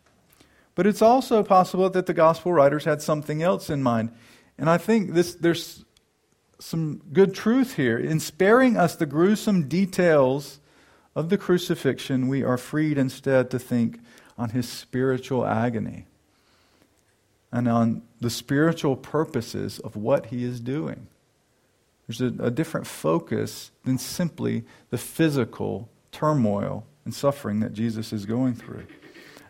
But 0.75 0.87
it's 0.87 1.03
also 1.03 1.43
possible 1.43 1.89
that 1.91 2.07
the 2.07 2.15
gospel 2.15 2.53
writers 2.53 2.85
had 2.85 3.01
something 3.01 3.43
else 3.43 3.71
in 3.71 3.83
mind. 3.83 4.11
And 4.59 4.69
I 4.69 4.79
think 4.79 5.13
this, 5.13 5.35
there's 5.35 5.85
some 6.59 7.03
good 7.13 7.35
truth 7.35 7.77
here. 7.77 7.99
In 7.99 8.21
sparing 8.21 8.77
us 8.77 8.97
the 8.97 9.07
gruesome 9.07 9.69
details 9.69 10.61
of 11.15 11.29
the 11.29 11.39
crucifixion, 11.39 12.29
we 12.29 12.43
are 12.43 12.59
freed 12.59 12.99
instead 12.99 13.51
to 13.51 13.59
think 13.59 14.01
on 14.39 14.51
his 14.51 14.69
spiritual 14.69 15.47
agony 15.47 16.07
and 17.53 17.69
on 17.69 18.03
the 18.21 18.31
spiritual 18.31 18.97
purposes 18.97 19.79
of 19.79 19.97
what 19.97 20.27
he 20.27 20.45
is 20.45 20.61
doing. 20.61 21.07
There's 22.07 22.21
a, 22.21 22.27
a, 22.45 22.51
different 22.51 22.87
focus 22.87 23.71
than 23.85 23.99
simply 23.99 24.65
the 24.91 24.99
physical 24.99 25.89
turmoil 26.13 26.87
and 27.05 27.15
suffering 27.15 27.61
that 27.61 27.73
Jesus 27.73 28.13
is 28.13 28.27
going 28.27 28.55
through. 28.55 28.87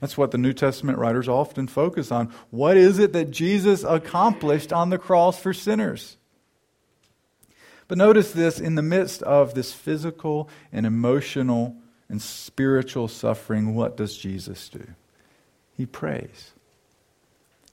That's 0.00 0.16
what 0.16 0.30
the 0.30 0.38
New 0.38 0.52
Testament 0.52 0.98
writers 0.98 1.28
often 1.28 1.66
focus 1.66 2.12
on. 2.12 2.32
What 2.50 2.76
is 2.76 2.98
it 2.98 3.12
that 3.12 3.30
Jesus 3.30 3.82
accomplished 3.82 4.72
on 4.72 4.90
the 4.90 4.98
cross 4.98 5.38
for 5.38 5.52
sinners? 5.52 6.15
But 7.88 7.99
notice 7.99 8.33
this 8.33 8.59
in 8.59 8.75
the 8.75 8.83
midst 8.83 9.23
of 9.23 9.55
this 9.55 9.73
physical 9.73 10.49
and 10.73 10.87
emotional 10.87 11.76
and 12.09 12.21
spiritual 12.21 13.09
suffering, 13.09 13.75
what 13.75 13.97
does 13.97 14.16
Jesus 14.16 14.69
do? 14.69 14.87
He 15.76 15.87
prays. 15.87 16.52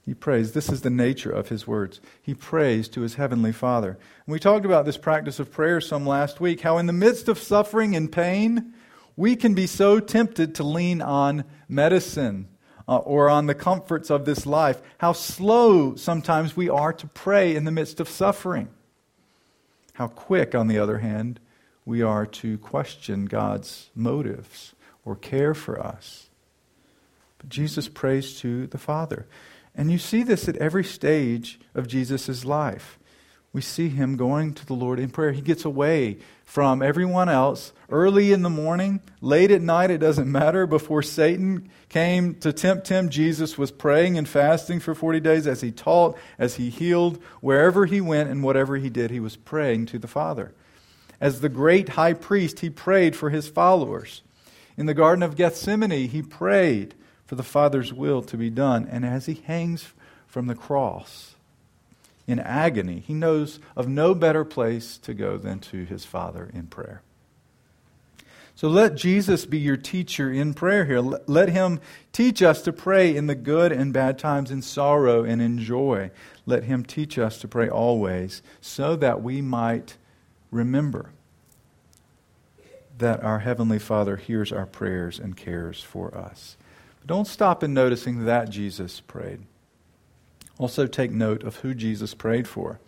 He 0.05 0.13
prays. 0.13 0.51
This 0.51 0.69
is 0.69 0.81
the 0.81 0.89
nature 0.89 1.31
of 1.31 1.49
his 1.49 1.65
words. 1.65 2.01
He 2.21 2.33
prays 2.33 2.89
to 2.89 3.01
his 3.01 3.15
heavenly 3.15 3.53
Father. 3.53 3.97
And 4.25 4.33
we 4.33 4.39
talked 4.39 4.65
about 4.65 4.85
this 4.85 4.97
practice 4.97 5.39
of 5.39 5.51
prayer 5.51 5.79
some 5.79 6.05
last 6.05 6.41
week, 6.41 6.61
how 6.61 6.77
in 6.77 6.87
the 6.87 6.93
midst 6.93 7.29
of 7.29 7.39
suffering 7.39 7.95
and 7.95 8.11
pain, 8.11 8.73
we 9.15 9.35
can 9.35 9.53
be 9.53 9.67
so 9.67 9.99
tempted 9.99 10.55
to 10.55 10.63
lean 10.63 11.01
on 11.01 11.45
medicine 11.69 12.49
uh, 12.87 12.97
or 12.97 13.29
on 13.29 13.45
the 13.45 13.55
comforts 13.55 14.09
of 14.09 14.25
this 14.25 14.45
life. 14.45 14.81
How 14.97 15.13
slow 15.13 15.95
sometimes 15.95 16.57
we 16.57 16.67
are 16.67 16.91
to 16.93 17.07
pray 17.07 17.55
in 17.55 17.63
the 17.63 17.71
midst 17.71 18.01
of 18.01 18.09
suffering. 18.09 18.69
How 19.93 20.07
quick, 20.07 20.55
on 20.55 20.67
the 20.67 20.79
other 20.79 20.99
hand, 20.99 21.39
we 21.85 22.01
are 22.01 22.25
to 22.25 22.57
question 22.57 23.25
God's 23.25 23.89
motives 23.95 24.73
or 25.05 25.15
care 25.15 25.53
for 25.53 25.79
us. 25.79 26.29
But 27.37 27.49
Jesus 27.49 27.87
prays 27.87 28.39
to 28.39 28.67
the 28.67 28.77
Father. 28.77 29.27
And 29.75 29.91
you 29.91 29.97
see 29.97 30.23
this 30.23 30.47
at 30.47 30.57
every 30.57 30.83
stage 30.83 31.59
of 31.75 31.87
Jesus' 31.87 32.45
life. 32.45 32.99
We 33.53 33.61
see 33.61 33.89
him 33.89 34.17
going 34.17 34.55
to 34.55 34.65
the 34.65 34.73
Lord 34.73 34.99
in 34.99 35.11
prayer. 35.11 35.31
He 35.31 35.41
gets 35.41 35.63
away 35.63 36.17
from 36.43 36.81
everyone 36.81 37.29
else 37.29 37.71
early 37.89 38.31
in 38.31 38.41
the 38.41 38.49
morning, 38.49 38.99
late 39.21 39.51
at 39.51 39.61
night, 39.61 39.91
it 39.91 39.99
doesn't 39.99 40.31
matter. 40.31 40.65
Before 40.65 41.03
Satan 41.03 41.69
came 41.87 42.33
to 42.35 42.51
tempt 42.51 42.87
him, 42.87 43.09
Jesus 43.09 43.55
was 43.55 43.69
praying 43.71 44.17
and 44.17 44.27
fasting 44.27 44.79
for 44.79 44.95
40 44.95 45.19
days 45.19 45.45
as 45.45 45.61
he 45.61 45.71
taught, 45.71 46.17
as 46.39 46.55
he 46.55 46.71
healed. 46.71 47.21
Wherever 47.41 47.85
he 47.85 48.01
went 48.01 48.29
and 48.29 48.43
whatever 48.43 48.77
he 48.77 48.89
did, 48.89 49.11
he 49.11 49.19
was 49.19 49.35
praying 49.35 49.85
to 49.87 49.99
the 49.99 50.07
Father. 50.07 50.53
As 51.21 51.41
the 51.41 51.49
great 51.49 51.89
high 51.89 52.13
priest, 52.13 52.61
he 52.61 52.71
prayed 52.71 53.15
for 53.15 53.29
his 53.29 53.47
followers. 53.47 54.23
In 54.75 54.87
the 54.87 54.95
Garden 54.95 55.21
of 55.21 55.35
Gethsemane, 55.35 56.09
he 56.09 56.23
prayed 56.23 56.95
for 57.27 57.35
the 57.35 57.43
Father's 57.43 57.93
will 57.93 58.23
to 58.23 58.35
be 58.35 58.49
done. 58.49 58.87
And 58.89 59.05
as 59.05 59.27
he 59.27 59.35
hangs 59.35 59.93
from 60.27 60.47
the 60.47 60.55
cross 60.55 61.32
in 62.27 62.39
agony, 62.39 62.99
he 62.99 63.13
knows 63.13 63.59
of 63.75 63.87
no 63.87 64.15
better 64.15 64.45
place 64.45 64.97
to 64.99 65.13
go 65.13 65.37
than 65.37 65.59
to 65.59 65.83
his 65.85 66.05
Father 66.05 66.49
in 66.53 66.67
prayer. 66.67 67.01
So 68.55 68.67
let 68.67 68.95
Jesus 68.95 69.45
be 69.45 69.57
your 69.57 69.77
teacher 69.77 70.31
in 70.31 70.53
prayer 70.53 70.85
here. 70.85 71.01
Let 71.01 71.49
him 71.49 71.79
teach 72.11 72.43
us 72.43 72.61
to 72.61 72.71
pray 72.71 73.15
in 73.15 73.25
the 73.25 73.35
good 73.35 73.71
and 73.71 73.91
bad 73.91 74.19
times, 74.19 74.51
in 74.51 74.61
sorrow 74.61 75.23
and 75.23 75.41
in 75.41 75.57
joy. 75.57 76.11
Let 76.45 76.65
him 76.65 76.83
teach 76.83 77.17
us 77.17 77.39
to 77.39 77.47
pray 77.47 77.67
always 77.67 78.43
so 78.61 78.95
that 78.97 79.23
we 79.23 79.41
might 79.41 79.97
remember 80.51 81.09
that 82.99 83.23
our 83.23 83.39
Heavenly 83.39 83.79
Father 83.79 84.17
hears 84.17 84.51
our 84.51 84.67
prayers 84.67 85.19
and 85.19 85.35
cares 85.35 85.81
for 85.81 86.15
us. 86.15 86.55
Don't 87.05 87.27
stop 87.27 87.63
in 87.63 87.73
noticing 87.73 88.25
that 88.25 88.49
Jesus 88.49 89.01
prayed. 89.01 89.41
Also, 90.57 90.85
take 90.85 91.11
note 91.11 91.43
of 91.43 91.57
who 91.57 91.73
Jesus 91.73 92.13
prayed 92.13 92.47
for. 92.47 92.79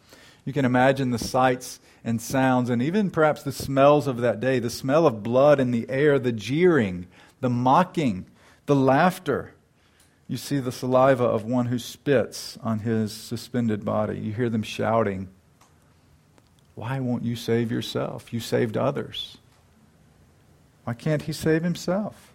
You 0.45 0.53
can 0.53 0.65
imagine 0.65 1.09
the 1.09 1.17
sights 1.17 1.79
and 2.03 2.21
sounds, 2.21 2.69
and 2.69 2.81
even 2.81 3.09
perhaps 3.09 3.41
the 3.41 3.51
smells 3.51 4.05
of 4.05 4.17
that 4.17 4.39
day 4.39 4.59
the 4.59 4.69
smell 4.69 5.07
of 5.07 5.23
blood 5.23 5.59
in 5.59 5.71
the 5.71 5.89
air, 5.89 6.19
the 6.19 6.31
jeering, 6.31 7.07
the 7.41 7.49
mocking, 7.49 8.27
the 8.67 8.75
laughter. 8.75 9.53
You 10.27 10.37
see 10.37 10.59
the 10.59 10.71
saliva 10.71 11.23
of 11.23 11.43
one 11.43 11.67
who 11.67 11.79
spits 11.79 12.57
on 12.63 12.79
his 12.79 13.11
suspended 13.11 13.83
body. 13.83 14.19
You 14.19 14.33
hear 14.33 14.49
them 14.49 14.63
shouting, 14.63 15.29
Why 16.75 16.99
won't 16.99 17.23
you 17.23 17.35
save 17.35 17.71
yourself? 17.71 18.31
You 18.31 18.39
saved 18.39 18.77
others. 18.77 19.37
Why 20.83 20.93
can't 20.93 21.23
he 21.23 21.33
save 21.33 21.63
himself? 21.63 22.33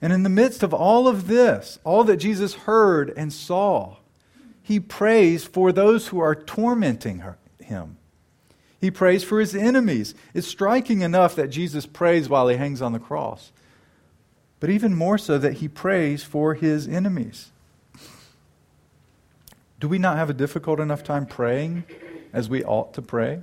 And 0.00 0.12
in 0.12 0.24
the 0.24 0.28
midst 0.28 0.64
of 0.64 0.74
all 0.74 1.06
of 1.06 1.28
this, 1.28 1.78
all 1.84 2.02
that 2.04 2.16
Jesus 2.16 2.54
heard 2.54 3.12
and 3.16 3.32
saw, 3.32 3.96
he 4.72 4.80
prays 4.80 5.44
for 5.44 5.70
those 5.70 6.08
who 6.08 6.18
are 6.18 6.34
tormenting 6.34 7.18
her, 7.18 7.36
him. 7.60 7.98
He 8.80 8.90
prays 8.90 9.22
for 9.22 9.38
his 9.38 9.54
enemies. 9.54 10.14
It's 10.32 10.46
striking 10.46 11.02
enough 11.02 11.34
that 11.34 11.48
Jesus 11.48 11.84
prays 11.84 12.26
while 12.26 12.48
he 12.48 12.56
hangs 12.56 12.80
on 12.80 12.94
the 12.94 12.98
cross, 12.98 13.52
but 14.60 14.70
even 14.70 14.94
more 14.94 15.18
so 15.18 15.36
that 15.36 15.58
he 15.58 15.68
prays 15.68 16.24
for 16.24 16.54
his 16.54 16.88
enemies. 16.88 17.50
Do 19.78 19.88
we 19.88 19.98
not 19.98 20.16
have 20.16 20.30
a 20.30 20.32
difficult 20.32 20.80
enough 20.80 21.04
time 21.04 21.26
praying 21.26 21.84
as 22.32 22.48
we 22.48 22.64
ought 22.64 22.94
to 22.94 23.02
pray? 23.02 23.40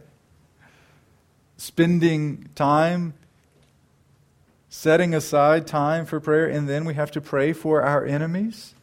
Spending 1.58 2.50
time 2.56 3.14
setting 4.68 5.14
aside 5.14 5.68
time 5.68 6.08
for 6.08 6.20
prayer, 6.20 6.48
and 6.48 6.68
then 6.68 6.86
we 6.86 6.96
have 6.96 7.12
to 7.12 7.22
pray 7.22 7.54
for 7.54 7.84
our 7.84 8.04
enemies. 8.04 8.74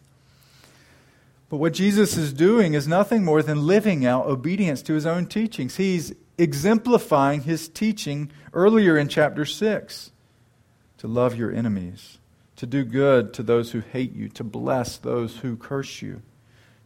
But 1.49 1.59
what 1.59 1.75
Jesus 1.75 2.17
is 2.17 2.33
doing 2.33 2.75
is 2.75 2.88
nothing 2.88 3.25
more 3.25 3.43
than 3.43 3.67
living 3.67 4.05
out 4.05 4.26
obedience 4.26 4.83
to 4.83 4.95
his 4.95 5.07
own 5.07 5.26
teachings. 5.26 5.76
He's 5.76 6.12
exemplifying 6.38 7.43
his 7.43 7.69
teaching 7.69 8.31
earlier 8.53 8.99
in 8.99 9.09
chapter 9.09 9.45
6 9.45 10.11
to 10.99 11.07
love 11.07 11.37
your 11.37 11.53
enemies, 11.53 12.19
to 12.57 12.67
do 12.67 12.85
good 12.85 13.33
to 13.35 13.43
those 13.43 13.73
who 13.73 13.81
hate 13.81 14.15
you, 14.15 14.29
to 14.31 14.43
bless 14.43 14.97
those 14.97 15.37
who 15.38 15.57
curse 15.57 16.03
you, 16.03 16.23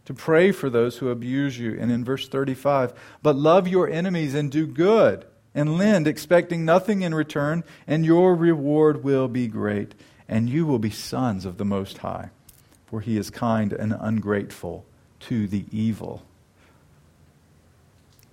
to 0.05 0.13
pray 0.13 0.51
for 0.51 0.69
those 0.69 0.97
who 0.97 1.09
abuse 1.09 1.57
you. 1.57 1.77
And 1.79 1.91
in 1.91 2.05
verse 2.05 2.27
35, 2.27 2.93
but 3.23 3.35
love 3.35 3.67
your 3.67 3.89
enemies 3.89 4.35
and 4.35 4.51
do 4.51 4.67
good 4.67 5.25
and 5.53 5.77
lend, 5.77 6.07
expecting 6.07 6.63
nothing 6.63 7.01
in 7.01 7.13
return, 7.13 7.63
and 7.87 8.05
your 8.05 8.35
reward 8.35 9.03
will 9.03 9.27
be 9.27 9.47
great, 9.47 9.93
and 10.27 10.49
you 10.49 10.65
will 10.65 10.79
be 10.79 10.89
sons 10.89 11.45
of 11.45 11.57
the 11.57 11.65
Most 11.65 11.97
High, 11.99 12.29
for 12.91 12.99
he 12.99 13.17
is 13.17 13.29
kind 13.29 13.71
and 13.71 13.95
ungrateful 13.99 14.85
to 15.21 15.47
the 15.47 15.63
evil. 15.71 16.23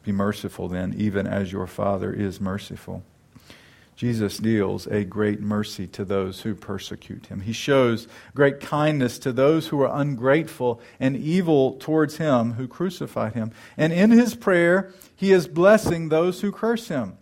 Be 0.03 0.11
merciful 0.11 0.69
then, 0.69 0.95
even 0.99 1.29
as 1.29 1.53
your 1.53 1.69
Father 1.69 2.13
is 2.13 2.41
merciful. 2.41 3.05
Jesus 3.95 4.39
deals 4.39 4.87
a 4.89 5.05
great 5.05 5.41
mercy 5.41 5.87
to 5.89 6.05
those 6.05 6.41
who 6.43 6.55
persecute 6.55 7.27
him. 7.27 7.41
He 7.41 7.53
shows 7.53 8.09
great 8.35 8.61
kindness 8.61 9.19
to 9.21 9.33
those 9.33 9.69
who 9.69 9.81
are 9.81 10.01
ungrateful 10.01 10.81
and 10.99 11.17
evil 11.17 11.75
towards 11.75 12.17
him 12.17 12.55
who 12.55 12.67
crucified 12.67 13.35
him. 13.35 13.53
And 13.77 13.93
in 13.93 14.11
his 14.11 14.35
prayer, 14.35 14.93
he 15.15 15.33
is 15.33 15.47
blessing 15.47 16.09
those 16.09 16.41
who 16.41 16.53
curse 16.53 16.89
him. 16.89 17.17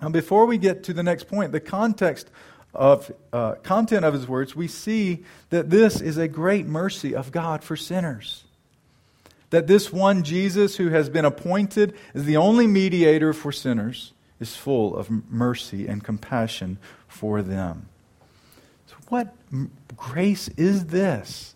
Now, 0.00 0.08
before 0.08 0.46
we 0.46 0.58
get 0.58 0.82
to 0.84 0.92
the 0.92 1.02
next 1.02 1.28
point, 1.28 1.52
the 1.52 1.60
context 1.60 2.30
of 2.74 3.12
uh, 3.32 3.54
content 3.62 4.04
of 4.04 4.14
his 4.14 4.26
words, 4.26 4.56
we 4.56 4.68
see 4.68 5.24
that 5.50 5.70
this 5.70 6.00
is 6.00 6.16
a 6.16 6.28
great 6.28 6.66
mercy 6.66 7.14
of 7.14 7.30
God 7.30 7.62
for 7.62 7.76
sinners. 7.76 8.44
That 9.50 9.66
this 9.66 9.92
one 9.92 10.22
Jesus 10.22 10.76
who 10.76 10.88
has 10.88 11.10
been 11.10 11.26
appointed 11.26 11.94
as 12.14 12.24
the 12.24 12.38
only 12.38 12.66
mediator 12.66 13.32
for 13.32 13.52
sinners 13.52 14.12
is 14.40 14.56
full 14.56 14.96
of 14.96 15.10
mercy 15.30 15.86
and 15.86 16.02
compassion 16.02 16.78
for 17.06 17.42
them. 17.42 17.88
So, 18.86 18.96
what 19.08 19.34
grace 19.96 20.48
is 20.56 20.86
this? 20.86 21.54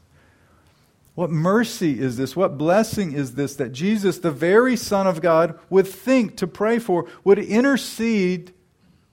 What 1.15 1.31
mercy 1.31 1.99
is 1.99 2.19
this? 2.19 2.37
What 2.37 2.59
blessing 2.59 3.13
is 3.13 3.35
this 3.37 3.57
that 3.57 3.73
Jesus, 3.73 4.19
the 4.19 4.31
very 4.31 4.77
Son 4.77 5.07
of 5.07 5.23
God, 5.23 5.59
would 5.71 5.89
think 5.89 6.37
to 6.37 6.47
pray 6.47 6.79
for, 6.79 7.07
would 7.25 7.39
intercede 7.39 8.53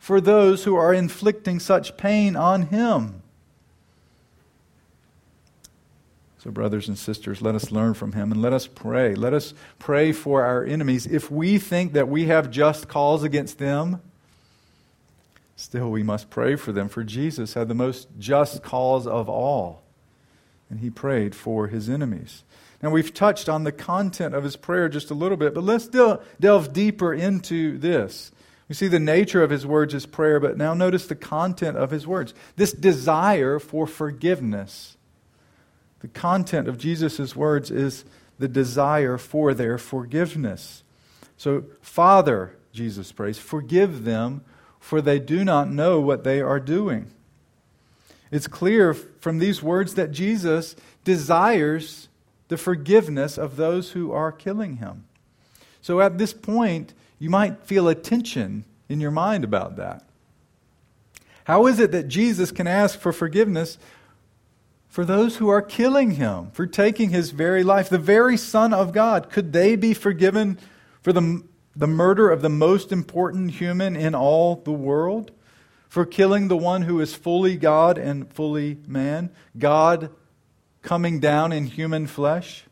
for 0.03 0.19
those 0.19 0.65
who 0.65 0.75
are 0.75 0.93
inflicting 0.93 1.62
such 1.62 1.95
pain 1.95 2.36
on 2.36 2.63
him? 2.63 3.22
So, 6.39 6.51
brothers 6.51 6.89
and 6.89 6.98
sisters, 6.98 7.41
let 7.41 7.55
us 7.55 7.72
learn 7.72 7.93
from 7.93 8.12
him 8.12 8.29
and 8.33 8.41
let 8.41 8.51
us 8.51 8.67
pray. 8.67 9.15
Let 9.15 9.33
us 9.33 9.53
pray 9.79 10.12
for 10.12 10.43
our 10.43 10.65
enemies. 10.65 11.05
If 11.05 11.31
we 11.31 11.57
think 11.57 11.93
that 11.93 12.10
we 12.10 12.25
have 12.25 12.51
just 12.51 12.89
cause 12.89 13.24
against 13.24 13.60
them, 13.60 14.01
still 15.55 15.89
we 15.89 16.03
must 16.03 16.29
pray 16.29 16.57
for 16.57 16.74
them, 16.74 16.89
for 16.89 17.05
Jesus 17.05 17.53
had 17.53 17.69
the 17.69 17.74
most 17.74 18.10
just 18.19 18.62
cause 18.62 19.07
of 19.07 19.29
all, 19.29 19.83
and 20.69 20.81
he 20.81 20.89
prayed 20.89 21.33
for 21.33 21.67
his 21.67 21.89
enemies. 21.89 22.43
Now, 22.81 22.89
we've 22.89 23.13
touched 23.13 23.48
on 23.48 23.63
the 23.63 23.72
content 23.72 24.36
of 24.36 24.43
his 24.43 24.57
prayer 24.57 24.89
just 24.89 25.12
a 25.12 25.13
little 25.13 25.38
bit, 25.38 25.53
but 25.53 25.63
let's 25.63 25.88
delve 25.88 26.74
deeper 26.74 27.13
into 27.13 27.77
this. 27.77 28.33
We 28.70 28.75
see 28.75 28.88
the 28.88 29.00
nature 29.00 29.43
of 29.43 29.50
his 29.50 29.65
words 29.65 29.93
as 29.93 30.05
prayer, 30.05 30.39
but 30.39 30.58
now 30.58 30.74
notice 30.74 31.05
the 31.05 31.15
content 31.15 31.77
of 31.77 31.91
his 31.91 32.08
words. 32.08 32.34
This 32.55 32.72
desire 32.72 33.60
for 33.60 33.86
forgiveness. 33.86 34.98
The 36.00 36.08
content 36.08 36.67
of 36.67 36.77
Jesus' 36.77 37.36
words 37.36 37.72
is 37.72 38.05
the 38.39 38.48
desire 38.48 39.17
for 39.17 39.53
their 39.53 39.77
forgiveness. 39.77 40.84
So, 41.38 41.65
Father, 41.82 42.55
Jesus 42.72 43.12
prays, 43.12 43.38
forgive 43.38 44.03
them, 44.03 44.43
for 44.79 45.01
they 45.01 45.20
do 45.20 45.43
not 45.43 45.70
know 45.70 46.00
what 46.00 46.24
they 46.24 46.41
are 46.41 46.60
doing. 46.60 47.12
It's 48.32 48.48
clear 48.48 48.93
from 48.93 49.39
these 49.39 49.62
words 49.62 49.93
that 49.96 50.12
Jesus 50.12 50.75
desires 51.03 52.10
the 52.48 52.58
forgiveness 52.58 53.38
of 53.38 53.55
those 53.55 53.91
who 53.91 54.12
are 54.12 54.32
killing 54.32 54.77
him. 54.77 55.05
So 55.82 56.01
at 56.01 56.17
this 56.17 56.34
point, 56.34 56.93
you 57.24 57.30
might 57.30 57.65
feel 57.65 57.88
a 57.88 57.96
tension 57.96 58.65
in 58.89 59.00
your 59.00 59.10
mind 59.10 59.46
about 59.46 59.77
that. 59.77 60.03
How 61.46 61.68
is 61.68 61.80
it 61.80 61.94
that 61.94 62.10
Jesus 62.10 62.51
can 62.51 62.68
ask 62.68 63.00
for 63.00 63.13
forgiveness 63.13 63.77
for 64.89 65.06
those 65.06 65.38
who 65.38 65.48
are 65.48 65.62
killing 65.62 66.12
him, 66.15 66.51
for 66.51 66.68
taking 66.68 67.12
his 67.12 67.32
very 67.32 67.63
life? 67.63 67.88
The 67.88 67.98
very 67.98 68.36
Son 68.36 68.74
of 68.74 68.92
God, 68.92 69.30
could 69.30 69.53
they 69.53 69.77
be 69.77 69.94
forgiven 69.94 70.60
for 71.01 71.13
the, 71.13 71.42
the 71.74 71.88
murder 71.88 72.30
of 72.30 72.42
the 72.42 72.50
most 72.50 72.92
important 72.92 73.51
human 73.51 73.96
in 73.96 74.13
all 74.13 74.58
the 74.58 74.74
world? 74.74 75.32
For 75.88 76.06
killing 76.06 76.50
the 76.50 76.58
one 76.58 76.82
who 76.82 77.00
is 77.00 77.15
fully 77.15 77.56
God 77.56 77.98
and 77.98 78.34
fully 78.34 78.80
man? 78.86 79.32
God 79.58 80.10
coming 80.82 81.22
down 81.22 81.53
in 81.53 81.68
human 81.68 82.06
flesh. 82.06 82.65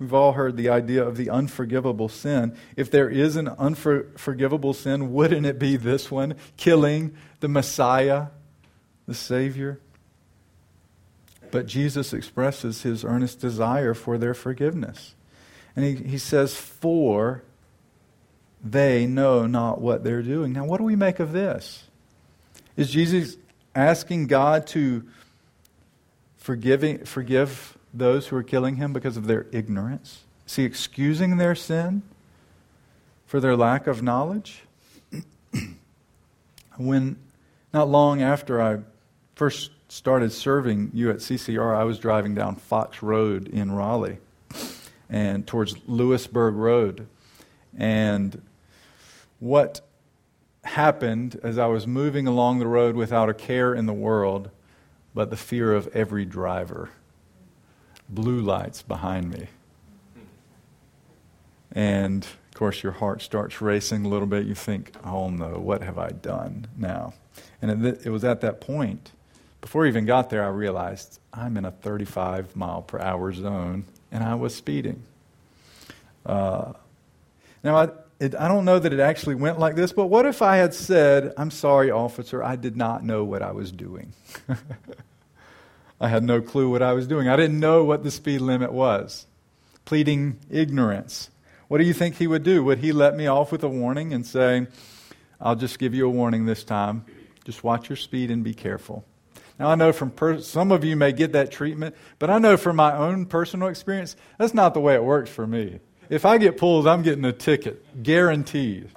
We've 0.00 0.14
all 0.14 0.32
heard 0.32 0.56
the 0.56 0.70
idea 0.70 1.04
of 1.04 1.18
the 1.18 1.28
unforgivable 1.28 2.08
sin. 2.08 2.56
If 2.74 2.90
there 2.90 3.10
is 3.10 3.36
an 3.36 3.48
unforgivable 3.48 4.72
sin, 4.72 5.12
wouldn't 5.12 5.44
it 5.44 5.58
be 5.58 5.76
this 5.76 6.10
one? 6.10 6.36
Killing 6.56 7.14
the 7.40 7.48
Messiah, 7.48 8.28
the 9.06 9.12
Savior? 9.12 9.78
But 11.50 11.66
Jesus 11.66 12.14
expresses 12.14 12.80
his 12.80 13.04
earnest 13.04 13.40
desire 13.40 13.92
for 13.92 14.16
their 14.16 14.32
forgiveness. 14.32 15.14
And 15.76 15.84
he, 15.84 15.96
he 15.96 16.18
says, 16.18 16.54
For 16.56 17.42
they 18.64 19.04
know 19.04 19.46
not 19.46 19.82
what 19.82 20.02
they're 20.02 20.22
doing. 20.22 20.54
Now, 20.54 20.64
what 20.64 20.78
do 20.78 20.84
we 20.84 20.96
make 20.96 21.20
of 21.20 21.32
this? 21.32 21.84
Is 22.74 22.90
Jesus 22.90 23.36
asking 23.74 24.28
God 24.28 24.66
to 24.68 25.04
forgiving, 26.38 27.04
forgive 27.04 27.76
those 27.92 28.28
who 28.28 28.36
are 28.36 28.42
killing 28.42 28.76
him 28.76 28.92
because 28.92 29.16
of 29.16 29.26
their 29.26 29.46
ignorance? 29.52 30.22
Is 30.46 30.56
he 30.56 30.64
excusing 30.64 31.36
their 31.36 31.54
sin 31.54 32.02
for 33.26 33.40
their 33.40 33.56
lack 33.56 33.86
of 33.86 34.02
knowledge? 34.02 34.62
when, 36.76 37.16
not 37.72 37.88
long 37.88 38.22
after 38.22 38.60
I 38.60 38.78
first 39.34 39.70
started 39.88 40.32
serving 40.32 40.90
you 40.94 41.10
at 41.10 41.16
CCR, 41.16 41.76
I 41.76 41.84
was 41.84 41.98
driving 41.98 42.34
down 42.34 42.56
Fox 42.56 43.02
Road 43.02 43.48
in 43.48 43.72
Raleigh 43.72 44.18
and 45.08 45.46
towards 45.46 45.74
Louisburg 45.86 46.54
Road. 46.54 47.06
And 47.76 48.40
what 49.40 49.80
happened 50.62 51.40
as 51.42 51.58
I 51.58 51.66
was 51.66 51.86
moving 51.86 52.26
along 52.26 52.58
the 52.58 52.66
road 52.66 52.94
without 52.94 53.28
a 53.28 53.34
care 53.34 53.74
in 53.74 53.86
the 53.86 53.92
world 53.92 54.50
but 55.14 55.30
the 55.30 55.36
fear 55.36 55.74
of 55.74 55.88
every 55.88 56.24
driver. 56.24 56.90
Blue 58.10 58.40
lights 58.40 58.82
behind 58.82 59.30
me. 59.30 59.46
And 61.72 62.24
of 62.24 62.54
course, 62.54 62.82
your 62.82 62.92
heart 62.92 63.22
starts 63.22 63.60
racing 63.60 64.04
a 64.04 64.08
little 64.08 64.26
bit. 64.26 64.44
You 64.44 64.54
think, 64.54 64.92
oh 65.04 65.30
no, 65.30 65.58
what 65.58 65.82
have 65.82 65.98
I 65.98 66.08
done 66.08 66.66
now? 66.76 67.14
And 67.62 67.86
it, 67.86 68.10
was 68.10 68.24
at 68.24 68.40
that 68.40 68.60
point, 68.60 69.12
before 69.60 69.84
I 69.84 69.88
even 69.88 70.04
got 70.04 70.30
there, 70.30 70.44
I 70.44 70.48
realized 70.48 71.20
I'm 71.32 71.56
in 71.56 71.64
a 71.64 71.70
35 71.70 72.56
mile 72.56 72.82
per 72.82 72.98
hour 72.98 73.32
zone 73.32 73.84
and 74.10 74.24
I 74.24 74.34
was 74.34 74.54
speeding. 74.54 75.04
Uh, 76.26 76.72
now, 77.62 77.76
I, 77.76 77.88
it, 78.18 78.34
I 78.34 78.48
don't 78.48 78.64
know 78.64 78.78
that 78.78 78.92
it 78.92 79.00
actually 79.00 79.34
went 79.34 79.58
like 79.58 79.76
this, 79.76 79.92
but 79.92 80.06
what 80.06 80.26
if 80.26 80.42
I 80.42 80.56
had 80.56 80.74
said, 80.74 81.32
I'm 81.36 81.50
sorry, 81.50 81.90
officer, 81.90 82.42
I 82.42 82.56
did 82.56 82.76
not 82.76 83.04
know 83.04 83.24
what 83.24 83.42
I 83.42 83.52
was 83.52 83.70
doing? 83.70 84.12
I 86.00 86.08
had 86.08 86.24
no 86.24 86.40
clue 86.40 86.70
what 86.70 86.82
I 86.82 86.94
was 86.94 87.06
doing. 87.06 87.28
I 87.28 87.36
didn't 87.36 87.60
know 87.60 87.84
what 87.84 88.02
the 88.02 88.10
speed 88.10 88.40
limit 88.40 88.72
was. 88.72 89.26
Pleading 89.84 90.38
ignorance. 90.50 91.30
What 91.68 91.78
do 91.78 91.84
you 91.84 91.92
think 91.92 92.16
he 92.16 92.26
would 92.26 92.42
do? 92.42 92.64
Would 92.64 92.78
he 92.78 92.92
let 92.92 93.14
me 93.14 93.26
off 93.26 93.52
with 93.52 93.62
a 93.62 93.68
warning 93.68 94.14
and 94.14 94.26
say, 94.26 94.66
I'll 95.40 95.56
just 95.56 95.78
give 95.78 95.94
you 95.94 96.06
a 96.06 96.10
warning 96.10 96.46
this 96.46 96.64
time? 96.64 97.04
Just 97.44 97.62
watch 97.62 97.88
your 97.88 97.96
speed 97.96 98.30
and 98.30 98.42
be 98.42 98.54
careful. 98.54 99.04
Now, 99.58 99.68
I 99.68 99.74
know 99.74 99.92
from 99.92 100.10
per- 100.10 100.40
some 100.40 100.72
of 100.72 100.84
you 100.84 100.96
may 100.96 101.12
get 101.12 101.32
that 101.32 101.50
treatment, 101.50 101.94
but 102.18 102.30
I 102.30 102.38
know 102.38 102.56
from 102.56 102.76
my 102.76 102.96
own 102.96 103.26
personal 103.26 103.68
experience, 103.68 104.16
that's 104.38 104.54
not 104.54 104.72
the 104.72 104.80
way 104.80 104.94
it 104.94 105.04
works 105.04 105.28
for 105.28 105.46
me. 105.46 105.80
If 106.08 106.24
I 106.24 106.38
get 106.38 106.56
pulled, 106.56 106.88
I'm 106.88 107.02
getting 107.02 107.24
a 107.26 107.32
ticket, 107.32 108.02
guaranteed. 108.02 108.88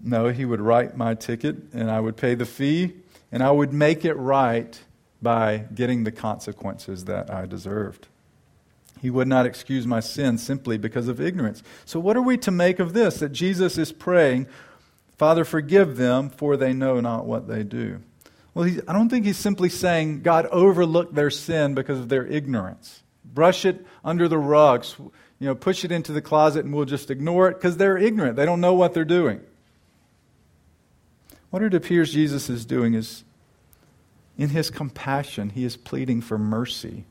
No, 0.00 0.28
he 0.28 0.44
would 0.44 0.60
write 0.60 0.96
my 0.96 1.14
ticket 1.14 1.56
and 1.72 1.90
I 1.90 2.00
would 2.00 2.16
pay 2.16 2.34
the 2.34 2.46
fee 2.46 2.94
and 3.32 3.42
I 3.42 3.50
would 3.50 3.72
make 3.72 4.04
it 4.04 4.14
right 4.14 4.80
by 5.22 5.64
getting 5.74 6.04
the 6.04 6.12
consequences 6.12 7.04
that 7.04 7.32
I 7.32 7.46
deserved. 7.46 8.08
He 9.00 9.10
would 9.10 9.28
not 9.28 9.46
excuse 9.46 9.86
my 9.86 10.00
sin 10.00 10.38
simply 10.38 10.76
because 10.76 11.08
of 11.08 11.20
ignorance. 11.20 11.62
So, 11.84 11.98
what 12.00 12.16
are 12.16 12.22
we 12.22 12.36
to 12.38 12.50
make 12.50 12.78
of 12.78 12.92
this? 12.92 13.18
That 13.18 13.30
Jesus 13.30 13.78
is 13.78 13.92
praying, 13.92 14.46
Father, 15.16 15.44
forgive 15.44 15.96
them, 15.96 16.30
for 16.30 16.56
they 16.56 16.72
know 16.72 17.00
not 17.00 17.26
what 17.26 17.48
they 17.48 17.62
do. 17.62 18.00
Well, 18.52 18.68
I 18.88 18.92
don't 18.92 19.08
think 19.08 19.24
he's 19.24 19.38
simply 19.38 19.68
saying, 19.68 20.22
God, 20.22 20.46
overlooked 20.46 21.14
their 21.14 21.30
sin 21.30 21.74
because 21.74 21.98
of 21.98 22.08
their 22.08 22.26
ignorance 22.26 23.02
brush 23.24 23.64
it 23.64 23.84
under 24.04 24.28
the 24.28 24.38
rugs, 24.38 24.96
you 24.98 25.46
know, 25.46 25.54
push 25.54 25.84
it 25.84 25.92
into 25.92 26.12
the 26.12 26.22
closet 26.22 26.64
and 26.64 26.74
we'll 26.74 26.84
just 26.84 27.10
ignore 27.10 27.48
it 27.48 27.54
because 27.54 27.76
they're 27.76 27.98
ignorant. 27.98 28.36
They 28.36 28.46
don't 28.46 28.60
know 28.60 28.74
what 28.74 28.94
they're 28.94 29.04
doing. 29.04 29.40
What 31.50 31.62
it 31.62 31.74
appears 31.74 32.12
Jesus 32.12 32.48
is 32.48 32.64
doing 32.64 32.94
is, 32.94 33.24
in 34.38 34.50
his 34.50 34.70
compassion, 34.70 35.50
he 35.50 35.64
is 35.64 35.76
pleading 35.76 36.20
for 36.20 36.38
mercy 36.38 37.04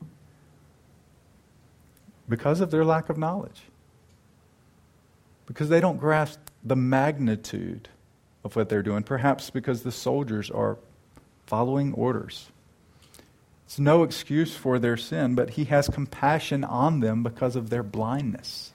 because 2.28 2.60
of 2.60 2.70
their 2.70 2.84
lack 2.84 3.08
of 3.08 3.18
knowledge. 3.18 3.62
Because 5.46 5.68
they 5.68 5.80
don't 5.80 5.98
grasp 5.98 6.38
the 6.64 6.76
magnitude 6.76 7.88
of 8.44 8.56
what 8.56 8.68
they're 8.68 8.82
doing, 8.82 9.02
perhaps 9.02 9.50
because 9.50 9.82
the 9.82 9.92
soldiers 9.92 10.50
are 10.50 10.78
following 11.46 11.92
orders. 11.92 12.50
It's 13.66 13.78
no 13.78 14.02
excuse 14.02 14.54
for 14.54 14.78
their 14.78 14.96
sin, 14.96 15.34
but 15.34 15.50
he 15.50 15.64
has 15.64 15.88
compassion 15.88 16.64
on 16.64 17.00
them 17.00 17.22
because 17.22 17.56
of 17.56 17.70
their 17.70 17.82
blindness. 17.82 18.72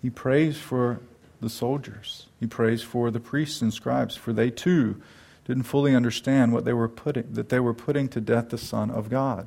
He 0.00 0.10
prays 0.10 0.58
for 0.58 1.00
the 1.40 1.48
soldiers. 1.48 2.26
He 2.42 2.48
prays 2.48 2.82
for 2.82 3.12
the 3.12 3.20
priests 3.20 3.62
and 3.62 3.72
scribes, 3.72 4.16
for 4.16 4.32
they 4.32 4.50
too 4.50 5.00
didn't 5.44 5.62
fully 5.62 5.94
understand 5.94 6.52
what 6.52 6.64
they 6.64 6.72
were 6.72 6.88
putting, 6.88 7.34
that 7.34 7.50
they 7.50 7.60
were 7.60 7.72
putting 7.72 8.08
to 8.08 8.20
death 8.20 8.48
the 8.48 8.58
Son 8.58 8.90
of 8.90 9.08
God. 9.08 9.46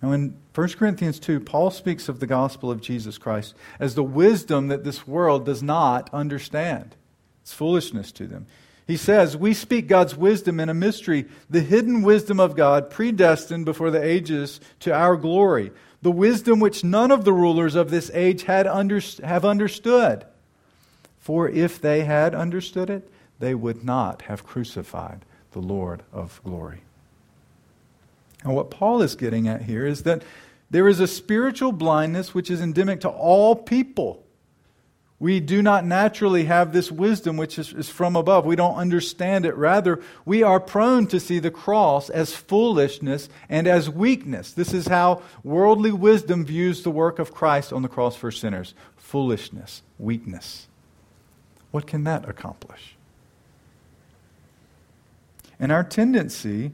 Now, 0.00 0.12
in 0.12 0.34
1 0.54 0.68
Corinthians 0.70 1.18
2, 1.18 1.38
Paul 1.40 1.70
speaks 1.70 2.08
of 2.08 2.18
the 2.18 2.26
gospel 2.26 2.70
of 2.70 2.80
Jesus 2.80 3.18
Christ 3.18 3.54
as 3.78 3.94
the 3.94 4.02
wisdom 4.02 4.68
that 4.68 4.84
this 4.84 5.06
world 5.06 5.44
does 5.44 5.62
not 5.62 6.08
understand. 6.14 6.96
It's 7.42 7.52
foolishness 7.52 8.10
to 8.12 8.26
them. 8.26 8.46
He 8.86 8.96
says, 8.96 9.36
We 9.36 9.52
speak 9.52 9.86
God's 9.86 10.16
wisdom 10.16 10.60
in 10.60 10.70
a 10.70 10.74
mystery, 10.74 11.26
the 11.50 11.60
hidden 11.60 12.00
wisdom 12.00 12.40
of 12.40 12.56
God, 12.56 12.88
predestined 12.88 13.66
before 13.66 13.90
the 13.90 14.02
ages 14.02 14.60
to 14.80 14.94
our 14.94 15.18
glory, 15.18 15.72
the 16.00 16.10
wisdom 16.10 16.58
which 16.58 16.82
none 16.82 17.10
of 17.10 17.26
the 17.26 17.34
rulers 17.34 17.74
of 17.74 17.90
this 17.90 18.10
age 18.14 18.44
had 18.44 18.66
under, 18.66 19.02
have 19.22 19.44
understood. 19.44 20.24
For 21.28 21.46
if 21.46 21.78
they 21.78 22.04
had 22.04 22.34
understood 22.34 22.88
it, 22.88 23.06
they 23.38 23.54
would 23.54 23.84
not 23.84 24.22
have 24.22 24.46
crucified 24.46 25.26
the 25.52 25.58
Lord 25.58 26.02
of 26.10 26.40
glory. 26.42 26.80
And 28.42 28.54
what 28.54 28.70
Paul 28.70 29.02
is 29.02 29.14
getting 29.14 29.46
at 29.46 29.60
here 29.60 29.84
is 29.84 30.04
that 30.04 30.22
there 30.70 30.88
is 30.88 31.00
a 31.00 31.06
spiritual 31.06 31.72
blindness 31.72 32.32
which 32.32 32.50
is 32.50 32.62
endemic 32.62 33.02
to 33.02 33.10
all 33.10 33.54
people. 33.54 34.24
We 35.18 35.38
do 35.38 35.60
not 35.60 35.84
naturally 35.84 36.46
have 36.46 36.72
this 36.72 36.90
wisdom 36.90 37.36
which 37.36 37.58
is, 37.58 37.74
is, 37.74 37.90
from 37.90 38.16
above. 38.16 38.46
We 38.46 38.56
don't 38.56 38.76
understand 38.76 39.44
it. 39.44 39.54
Rather, 39.54 40.00
we 40.24 40.42
are 40.42 40.58
prone 40.58 41.08
to 41.08 41.20
see 41.20 41.40
the 41.40 41.50
cross 41.50 42.08
as 42.08 42.32
foolishness 42.32 43.28
and 43.50 43.66
as 43.66 43.90
weakness. 43.90 44.52
This 44.52 44.72
is 44.72 44.86
how 44.86 45.20
worldly 45.44 45.92
wisdom 45.92 46.46
views 46.46 46.84
the 46.84 46.90
work 46.90 47.18
of 47.18 47.34
Christ 47.34 47.70
on 47.70 47.82
the 47.82 47.88
cross 47.88 48.16
for 48.16 48.30
sinners 48.30 48.72
foolishness, 48.96 49.82
weakness. 49.98 50.67
What 51.70 51.86
can 51.86 52.04
that 52.04 52.28
accomplish? 52.28 52.96
And 55.60 55.72
our 55.72 55.84
tendency 55.84 56.72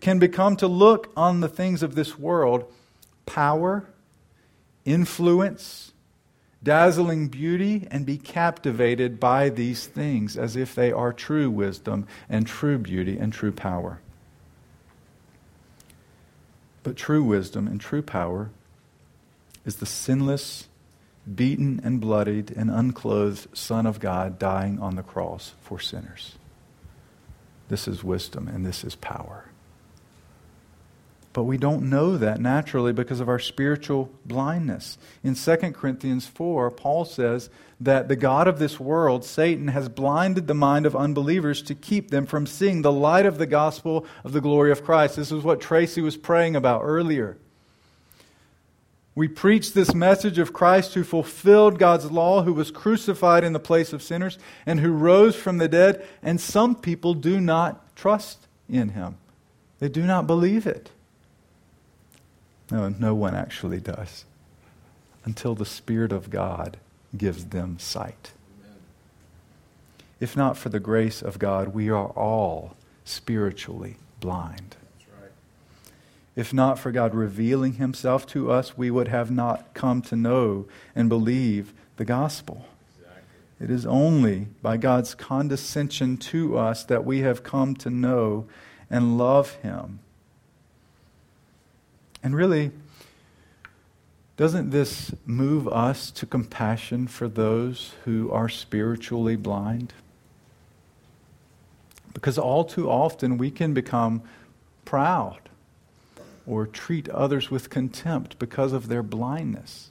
can 0.00 0.18
become 0.18 0.56
to 0.56 0.66
look 0.66 1.12
on 1.16 1.40
the 1.40 1.48
things 1.48 1.82
of 1.82 1.94
this 1.94 2.18
world 2.18 2.72
power, 3.26 3.86
influence, 4.84 5.92
dazzling 6.62 7.28
beauty, 7.28 7.86
and 7.90 8.06
be 8.06 8.16
captivated 8.16 9.20
by 9.20 9.48
these 9.48 9.86
things 9.86 10.36
as 10.36 10.56
if 10.56 10.74
they 10.74 10.90
are 10.90 11.12
true 11.12 11.50
wisdom 11.50 12.06
and 12.28 12.46
true 12.46 12.78
beauty 12.78 13.18
and 13.18 13.32
true 13.32 13.52
power. 13.52 14.00
But 16.82 16.96
true 16.96 17.22
wisdom 17.22 17.66
and 17.66 17.80
true 17.80 18.02
power 18.02 18.50
is 19.64 19.76
the 19.76 19.86
sinless, 19.86 20.68
beaten 21.34 21.80
and 21.82 22.00
bloodied 22.00 22.50
and 22.50 22.70
unclothed 22.70 23.56
Son 23.56 23.86
of 23.86 24.00
God 24.00 24.38
dying 24.38 24.78
on 24.78 24.96
the 24.96 25.02
cross 25.02 25.52
for 25.60 25.80
sinners. 25.80 26.36
This 27.68 27.88
is 27.88 28.04
wisdom 28.04 28.48
and 28.48 28.64
this 28.64 28.84
is 28.84 28.94
power. 28.94 29.46
But 31.32 31.44
we 31.44 31.58
don't 31.58 31.90
know 31.90 32.16
that 32.16 32.40
naturally 32.40 32.94
because 32.94 33.20
of 33.20 33.28
our 33.28 33.38
spiritual 33.38 34.10
blindness. 34.24 34.96
In 35.22 35.34
2 35.34 35.56
Corinthians 35.72 36.26
4, 36.26 36.70
Paul 36.70 37.04
says 37.04 37.50
that 37.78 38.08
the 38.08 38.16
God 38.16 38.48
of 38.48 38.58
this 38.58 38.80
world, 38.80 39.22
Satan, 39.22 39.68
has 39.68 39.90
blinded 39.90 40.46
the 40.46 40.54
mind 40.54 40.86
of 40.86 40.96
unbelievers 40.96 41.60
to 41.64 41.74
keep 41.74 42.10
them 42.10 42.24
from 42.24 42.46
seeing 42.46 42.80
the 42.80 42.92
light 42.92 43.26
of 43.26 43.36
the 43.36 43.46
gospel 43.46 44.06
of 44.24 44.32
the 44.32 44.40
glory 44.40 44.72
of 44.72 44.82
Christ. 44.82 45.16
This 45.16 45.30
is 45.30 45.44
what 45.44 45.60
Tracy 45.60 46.00
was 46.00 46.16
praying 46.16 46.56
about 46.56 46.80
earlier. 46.82 47.36
We 49.16 49.28
preach 49.28 49.72
this 49.72 49.94
message 49.94 50.38
of 50.38 50.52
Christ 50.52 50.92
who 50.92 51.02
fulfilled 51.02 51.78
God's 51.78 52.10
law, 52.10 52.42
who 52.42 52.52
was 52.52 52.70
crucified 52.70 53.44
in 53.44 53.54
the 53.54 53.58
place 53.58 53.94
of 53.94 54.02
sinners, 54.02 54.38
and 54.66 54.78
who 54.78 54.92
rose 54.92 55.34
from 55.34 55.56
the 55.56 55.68
dead, 55.68 56.06
and 56.22 56.38
some 56.38 56.76
people 56.76 57.14
do 57.14 57.40
not 57.40 57.96
trust 57.96 58.46
in 58.68 58.90
him. 58.90 59.16
They 59.78 59.88
do 59.88 60.02
not 60.02 60.26
believe 60.26 60.66
it. 60.66 60.90
No, 62.70 62.90
no 62.90 63.14
one 63.14 63.34
actually 63.34 63.80
does 63.80 64.26
until 65.24 65.54
the 65.54 65.64
Spirit 65.64 66.12
of 66.12 66.28
God 66.28 66.76
gives 67.16 67.46
them 67.46 67.78
sight. 67.78 68.32
Amen. 68.60 68.76
If 70.20 70.36
not 70.36 70.58
for 70.58 70.68
the 70.68 70.80
grace 70.80 71.22
of 71.22 71.38
God, 71.38 71.68
we 71.68 71.88
are 71.88 72.08
all 72.08 72.76
spiritually 73.04 73.96
blind. 74.20 74.75
If 76.36 76.52
not 76.52 76.78
for 76.78 76.92
God 76.92 77.14
revealing 77.14 77.74
himself 77.74 78.26
to 78.28 78.52
us, 78.52 78.76
we 78.76 78.90
would 78.90 79.08
have 79.08 79.30
not 79.30 79.72
come 79.72 80.02
to 80.02 80.16
know 80.16 80.66
and 80.94 81.08
believe 81.08 81.72
the 81.96 82.04
gospel. 82.04 82.66
Exactly. 82.98 83.22
It 83.58 83.70
is 83.70 83.86
only 83.86 84.48
by 84.60 84.76
God's 84.76 85.14
condescension 85.14 86.18
to 86.18 86.58
us 86.58 86.84
that 86.84 87.06
we 87.06 87.20
have 87.20 87.42
come 87.42 87.74
to 87.76 87.88
know 87.88 88.46
and 88.90 89.16
love 89.16 89.54
him. 89.56 90.00
And 92.22 92.36
really, 92.36 92.70
doesn't 94.36 94.70
this 94.70 95.14
move 95.24 95.66
us 95.68 96.10
to 96.10 96.26
compassion 96.26 97.06
for 97.06 97.28
those 97.28 97.94
who 98.04 98.30
are 98.30 98.50
spiritually 98.50 99.36
blind? 99.36 99.94
Because 102.12 102.36
all 102.36 102.64
too 102.64 102.90
often 102.90 103.38
we 103.38 103.50
can 103.50 103.72
become 103.72 104.22
proud 104.84 105.46
or 106.46 106.66
treat 106.66 107.08
others 107.08 107.50
with 107.50 107.70
contempt 107.70 108.38
because 108.38 108.72
of 108.72 108.88
their 108.88 109.02
blindness. 109.02 109.90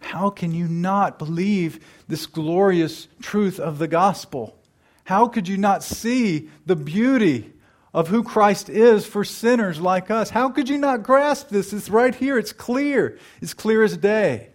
How 0.00 0.30
can 0.30 0.52
you 0.52 0.66
not 0.68 1.18
believe 1.18 1.84
this 2.08 2.26
glorious 2.26 3.08
truth 3.20 3.60
of 3.60 3.78
the 3.78 3.88
gospel? 3.88 4.56
How 5.04 5.26
could 5.26 5.48
you 5.48 5.58
not 5.58 5.82
see 5.82 6.48
the 6.64 6.76
beauty 6.76 7.52
of 7.92 8.08
who 8.08 8.22
Christ 8.22 8.68
is 8.68 9.06
for 9.06 9.24
sinners 9.24 9.80
like 9.80 10.10
us. 10.10 10.30
How 10.30 10.48
could 10.48 10.68
you 10.68 10.78
not 10.78 11.02
grasp 11.02 11.48
this? 11.48 11.72
It's 11.72 11.90
right 11.90 12.14
here, 12.14 12.38
it's 12.38 12.52
clear, 12.52 13.18
it's 13.40 13.54
clear 13.54 13.82
as 13.82 13.96
day. 13.96 14.48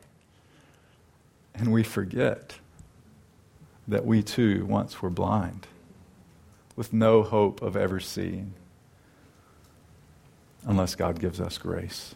And 1.53 1.71
we 1.71 1.83
forget 1.83 2.55
that 3.87 4.05
we 4.05 4.23
too 4.23 4.65
once 4.65 5.01
were 5.01 5.09
blind, 5.09 5.67
with 6.75 6.93
no 6.93 7.23
hope 7.23 7.61
of 7.61 7.75
ever 7.75 7.99
seeing, 7.99 8.53
unless 10.65 10.95
God 10.95 11.19
gives 11.19 11.39
us 11.39 11.57
grace. 11.57 12.15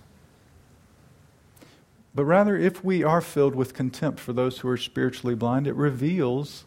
But 2.13 2.25
rather, 2.25 2.57
if 2.57 2.83
we 2.83 3.03
are 3.03 3.21
filled 3.21 3.55
with 3.55 3.73
contempt 3.73 4.19
for 4.19 4.33
those 4.33 4.59
who 4.59 4.67
are 4.69 4.77
spiritually 4.77 5.35
blind, 5.35 5.67
it 5.67 5.75
reveals 5.75 6.65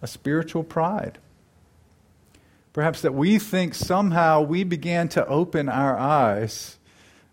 a 0.00 0.06
spiritual 0.06 0.64
pride 0.64 1.18
Perhaps 2.72 3.02
that 3.02 3.14
we 3.14 3.38
think 3.38 3.74
somehow 3.74 4.40
we 4.40 4.64
began 4.64 5.08
to 5.10 5.26
open 5.26 5.68
our 5.68 5.98
eyes. 5.98 6.78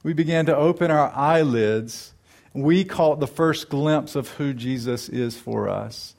We 0.04 0.14
began 0.14 0.46
to 0.48 0.56
open 0.56 0.92
our 0.92 1.12
eyelids. 1.16 2.14
We 2.54 2.84
caught 2.84 3.20
the 3.20 3.28
first 3.28 3.70
glimpse 3.70 4.16
of 4.16 4.30
who 4.32 4.54
Jesus 4.54 5.08
is 5.08 5.38
for 5.38 5.70
us. 5.70 6.14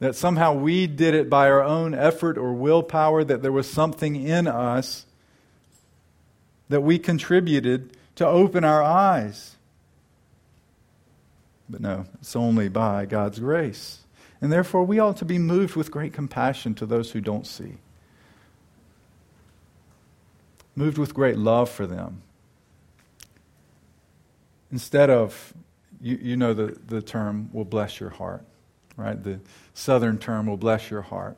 That 0.00 0.16
somehow 0.16 0.54
we 0.54 0.86
did 0.86 1.14
it 1.14 1.30
by 1.30 1.48
our 1.48 1.62
own 1.62 1.94
effort 1.94 2.36
or 2.36 2.52
willpower, 2.52 3.22
that 3.24 3.42
there 3.42 3.52
was 3.52 3.70
something 3.70 4.16
in 4.16 4.48
us 4.48 5.06
that 6.68 6.82
we 6.82 6.98
contributed 6.98 7.96
to 8.16 8.26
open 8.26 8.64
our 8.64 8.82
eyes. 8.82 9.56
But 11.68 11.80
no, 11.80 12.06
it's 12.20 12.34
only 12.36 12.68
by 12.68 13.06
God's 13.06 13.38
grace. 13.38 14.00
And 14.40 14.52
therefore, 14.52 14.84
we 14.84 14.98
ought 14.98 15.16
to 15.18 15.24
be 15.24 15.38
moved 15.38 15.76
with 15.76 15.90
great 15.90 16.12
compassion 16.12 16.74
to 16.76 16.86
those 16.86 17.10
who 17.10 17.20
don't 17.20 17.46
see 17.46 17.78
moved 20.78 20.96
with 20.96 21.12
great 21.12 21.36
love 21.36 21.68
for 21.68 21.86
them. 21.86 22.22
Instead 24.70 25.10
of, 25.10 25.52
you, 26.00 26.18
you 26.22 26.36
know 26.36 26.54
the, 26.54 26.78
the 26.86 27.02
term 27.02 27.50
will 27.52 27.64
bless 27.64 27.98
your 27.98 28.10
heart, 28.10 28.44
right? 28.96 29.22
The 29.22 29.40
southern 29.74 30.18
term 30.18 30.46
will 30.46 30.56
bless 30.56 30.90
your 30.90 31.02
heart. 31.02 31.36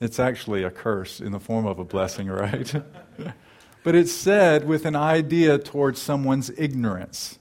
It's 0.00 0.18
actually 0.18 0.64
a 0.64 0.70
curse 0.70 1.20
in 1.20 1.30
the 1.30 1.38
form 1.38 1.66
of 1.66 1.78
a 1.78 1.84
blessing, 1.84 2.26
right? 2.26 2.74
but 3.84 3.94
it's 3.94 4.12
said 4.12 4.66
with 4.66 4.86
an 4.86 4.96
idea 4.96 5.58
towards 5.58 6.00
someone's 6.02 6.50
ignorance, 6.58 7.38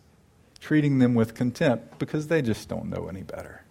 treating 0.59 0.99
them 0.99 1.15
with 1.15 1.33
contempt 1.33 1.97
because 1.97 2.27
they 2.27 2.41
just 2.41 2.69
don't 2.69 2.89
know 2.89 3.07
any 3.07 3.23
better. 3.23 3.63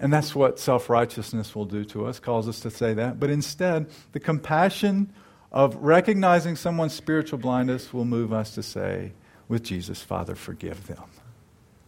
And 0.00 0.12
that's 0.12 0.34
what 0.34 0.58
self 0.58 0.88
righteousness 0.88 1.54
will 1.54 1.66
do 1.66 1.84
to 1.86 2.06
us, 2.06 2.18
calls 2.18 2.48
us 2.48 2.60
to 2.60 2.70
say 2.70 2.94
that. 2.94 3.20
But 3.20 3.30
instead, 3.30 3.90
the 4.12 4.20
compassion 4.20 5.12
of 5.52 5.76
recognizing 5.76 6.56
someone's 6.56 6.94
spiritual 6.94 7.38
blindness 7.38 7.92
will 7.92 8.04
move 8.04 8.32
us 8.32 8.54
to 8.54 8.62
say, 8.62 9.12
with 9.46 9.62
Jesus, 9.62 10.02
Father, 10.02 10.34
forgive 10.34 10.86
them, 10.86 11.04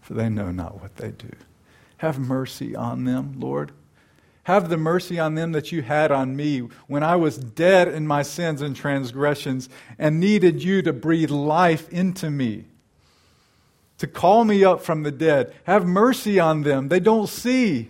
for 0.00 0.14
they 0.14 0.28
know 0.28 0.50
not 0.50 0.80
what 0.80 0.96
they 0.96 1.10
do. 1.10 1.30
Have 1.98 2.18
mercy 2.18 2.76
on 2.76 3.04
them, 3.04 3.34
Lord. 3.38 3.72
Have 4.46 4.68
the 4.68 4.76
mercy 4.76 5.18
on 5.18 5.34
them 5.34 5.50
that 5.50 5.72
you 5.72 5.82
had 5.82 6.12
on 6.12 6.36
me 6.36 6.60
when 6.86 7.02
I 7.02 7.16
was 7.16 7.36
dead 7.36 7.88
in 7.88 8.06
my 8.06 8.22
sins 8.22 8.62
and 8.62 8.76
transgressions 8.76 9.68
and 9.98 10.20
needed 10.20 10.62
you 10.62 10.82
to 10.82 10.92
breathe 10.92 11.32
life 11.32 11.88
into 11.88 12.30
me, 12.30 12.66
to 13.98 14.06
call 14.06 14.44
me 14.44 14.62
up 14.62 14.82
from 14.82 15.02
the 15.02 15.10
dead. 15.10 15.52
Have 15.64 15.84
mercy 15.84 16.38
on 16.38 16.62
them. 16.62 16.86
They 16.90 17.00
don't 17.00 17.28
see. 17.28 17.88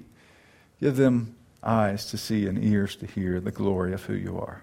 Give 0.80 0.96
them 0.96 1.36
eyes 1.62 2.06
to 2.06 2.16
see 2.16 2.46
and 2.46 2.64
ears 2.64 2.96
to 2.96 3.06
hear 3.06 3.38
the 3.38 3.50
glory 3.50 3.92
of 3.92 4.06
who 4.06 4.14
you 4.14 4.38
are. 4.38 4.62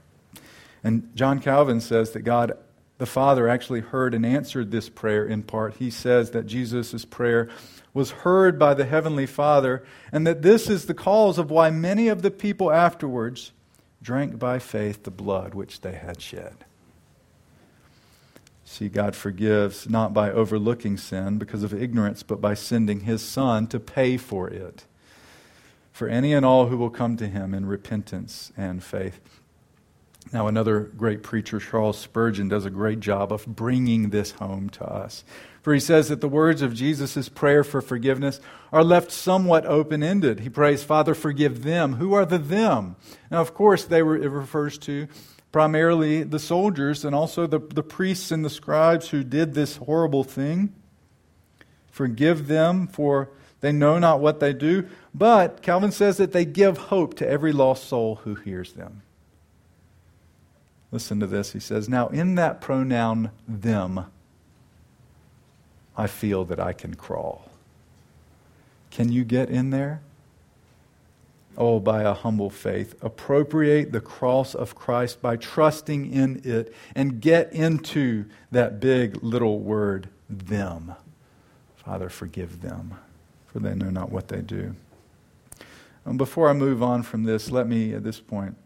And 0.83 1.15
John 1.15 1.39
Calvin 1.39 1.79
says 1.79 2.09
that 2.13 2.21
God 2.21 2.57
the 3.03 3.07
Father 3.07 3.49
actually 3.49 3.81
heard 3.81 4.13
and 4.13 4.25
answered 4.25 4.71
this 4.71 4.87
prayer 4.87 5.25
in 5.25 5.43
part. 5.43 5.73
He 5.73 5.89
says 5.89 6.31
that 6.31 6.47
Jesus' 6.47 7.03
prayer 7.03 7.49
was 7.93 8.11
heard 8.11 8.57
by 8.57 8.73
the 8.73 8.85
Heavenly 8.85 9.25
Father, 9.25 9.83
and 10.13 10.25
that 10.25 10.41
this 10.41 10.69
is 10.69 10.85
the 10.85 10.93
cause 10.93 11.37
of 11.37 11.51
why 11.51 11.69
many 11.69 12.07
of 12.07 12.21
the 12.21 12.31
people 12.31 12.71
afterwards 12.71 13.51
drank 14.01 14.39
by 14.39 14.57
faith 14.57 15.03
the 15.03 15.11
blood 15.11 15.53
which 15.53 15.81
they 15.81 15.95
had 15.95 16.21
shed. 16.21 16.63
See, 18.63 18.87
God 18.87 19.17
forgives 19.17 19.89
not 19.89 20.13
by 20.13 20.31
overlooking 20.31 20.95
sin 20.95 21.37
because 21.37 21.61
of 21.61 21.73
ignorance, 21.73 22.23
but 22.23 22.39
by 22.39 22.53
sending 22.53 23.01
His 23.01 23.21
Son 23.21 23.67
to 23.67 23.81
pay 23.81 24.15
for 24.15 24.49
it. 24.49 24.85
For 25.91 26.07
any 26.07 26.31
and 26.31 26.45
all 26.45 26.67
who 26.67 26.77
will 26.77 26.89
come 26.89 27.17
to 27.17 27.27
Him 27.27 27.53
in 27.53 27.65
repentance 27.65 28.53
and 28.55 28.81
faith. 28.81 29.19
Now, 30.33 30.47
another 30.47 30.79
great 30.79 31.21
preacher, 31.21 31.59
Charles 31.59 31.99
Spurgeon, 31.99 32.49
does 32.49 32.65
a 32.65 32.71
great 32.71 32.99
job 32.99 33.31
of 33.31 33.45
bringing 33.45 34.09
this 34.09 34.31
home 34.31 34.67
to 34.71 34.83
us. 34.83 35.23
For 35.61 35.75
he 35.75 35.79
says 35.79 36.09
that 36.09 36.21
the 36.21 36.27
words 36.27 36.63
of 36.63 36.73
Jesus' 36.73 37.29
prayer 37.29 37.63
for 37.63 37.81
forgiveness 37.81 38.41
are 38.71 38.83
left 38.83 39.11
somewhat 39.11 39.67
open 39.67 40.01
ended. 40.01 40.39
He 40.39 40.49
prays, 40.49 40.83
Father, 40.83 41.13
forgive 41.13 41.63
them. 41.63 41.93
Who 41.93 42.13
are 42.13 42.25
the 42.25 42.39
them? 42.39 42.95
Now, 43.29 43.41
of 43.41 43.53
course, 43.53 43.85
they 43.85 44.01
were, 44.01 44.17
it 44.17 44.29
refers 44.29 44.79
to 44.79 45.07
primarily 45.51 46.23
the 46.23 46.39
soldiers 46.39 47.05
and 47.05 47.13
also 47.13 47.45
the, 47.45 47.59
the 47.59 47.83
priests 47.83 48.31
and 48.31 48.43
the 48.43 48.49
scribes 48.49 49.09
who 49.09 49.23
did 49.23 49.53
this 49.53 49.77
horrible 49.77 50.23
thing. 50.23 50.73
Forgive 51.91 52.47
them, 52.47 52.87
for 52.87 53.29
they 53.61 53.71
know 53.71 53.99
not 53.99 54.19
what 54.19 54.39
they 54.39 54.51
do. 54.51 54.89
But 55.13 55.61
Calvin 55.61 55.91
says 55.91 56.17
that 56.17 56.31
they 56.31 56.43
give 56.43 56.77
hope 56.77 57.13
to 57.17 57.29
every 57.29 57.51
lost 57.51 57.87
soul 57.87 58.15
who 58.15 58.33
hears 58.33 58.73
them. 58.73 59.03
Listen 60.93 61.19
to 61.21 61.25
this. 61.25 61.53
He 61.53 61.59
says, 61.59 61.89
Now, 61.89 62.09
in 62.09 62.35
that 62.35 62.61
pronoun 62.61 63.31
them, 63.47 64.05
I 65.97 66.05
feel 66.05 66.45
that 66.45 66.59
I 66.59 66.71
can 66.71 66.93
crawl. 66.93 67.49
Can 68.91 69.11
you 69.11 69.23
get 69.23 69.49
in 69.49 69.71
there? 69.71 70.01
Oh, 71.57 71.79
by 71.79 72.03
a 72.03 72.13
humble 72.13 72.51
faith. 72.51 72.93
Appropriate 73.01 73.91
the 73.91 74.01
cross 74.01 74.53
of 74.53 74.75
Christ 74.75 75.19
by 75.19 75.35
trusting 75.35 76.13
in 76.13 76.41
it 76.43 76.71
and 76.93 77.19
get 77.19 77.51
into 77.51 78.25
that 78.51 78.79
big 78.79 79.23
little 79.23 79.57
word, 79.57 80.09
them. 80.29 80.93
Father, 81.75 82.07
forgive 82.07 82.61
them, 82.61 82.99
for 83.47 83.57
they 83.57 83.73
know 83.73 83.89
not 83.89 84.11
what 84.11 84.27
they 84.27 84.41
do. 84.41 84.75
And 86.05 86.19
before 86.19 86.49
I 86.49 86.53
move 86.53 86.83
on 86.83 87.01
from 87.01 87.23
this, 87.23 87.49
let 87.49 87.67
me, 87.67 87.95
at 87.95 88.03
this 88.03 88.19
point, 88.19 88.57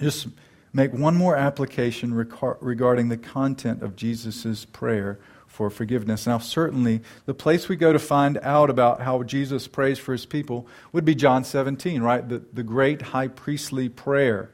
just 0.00 0.26
make 0.72 0.92
one 0.92 1.16
more 1.16 1.36
application 1.36 2.14
regarding 2.14 3.08
the 3.08 3.16
content 3.16 3.82
of 3.82 3.96
Jesus' 3.96 4.64
prayer 4.64 5.18
for 5.46 5.68
forgiveness. 5.68 6.26
Now, 6.26 6.38
certainly, 6.38 7.02
the 7.26 7.34
place 7.34 7.68
we 7.68 7.76
go 7.76 7.92
to 7.92 7.98
find 7.98 8.38
out 8.38 8.70
about 8.70 9.02
how 9.02 9.22
Jesus 9.22 9.68
prays 9.68 9.98
for 9.98 10.12
his 10.12 10.24
people 10.24 10.66
would 10.92 11.04
be 11.04 11.14
John 11.14 11.44
17, 11.44 12.00
right? 12.00 12.26
The, 12.26 12.42
the 12.52 12.62
great 12.62 13.02
high 13.02 13.28
priestly 13.28 13.90
prayer. 13.90 14.50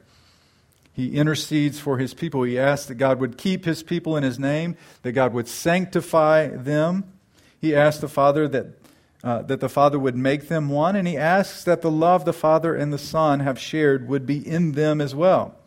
He 0.92 1.14
intercedes 1.14 1.78
for 1.78 1.98
his 1.98 2.14
people. 2.14 2.42
He 2.42 2.58
asks 2.58 2.86
that 2.86 2.96
God 2.96 3.20
would 3.20 3.38
keep 3.38 3.64
his 3.64 3.84
people 3.84 4.16
in 4.16 4.24
his 4.24 4.40
name, 4.40 4.76
that 5.02 5.12
God 5.12 5.32
would 5.32 5.46
sanctify 5.46 6.48
them. 6.48 7.04
He 7.60 7.76
asks 7.76 8.00
the 8.00 8.08
Father 8.08 8.48
that, 8.48 8.66
uh, 9.22 9.42
that 9.42 9.60
the 9.60 9.68
Father 9.68 10.00
would 10.00 10.16
make 10.16 10.48
them 10.48 10.68
one, 10.68 10.96
and 10.96 11.06
he 11.06 11.16
asks 11.16 11.62
that 11.62 11.82
the 11.82 11.90
love 11.92 12.24
the 12.24 12.32
Father 12.32 12.74
and 12.74 12.92
the 12.92 12.98
Son 12.98 13.38
have 13.38 13.60
shared 13.60 14.08
would 14.08 14.26
be 14.26 14.44
in 14.44 14.72
them 14.72 15.00
as 15.00 15.14
well. 15.14 15.57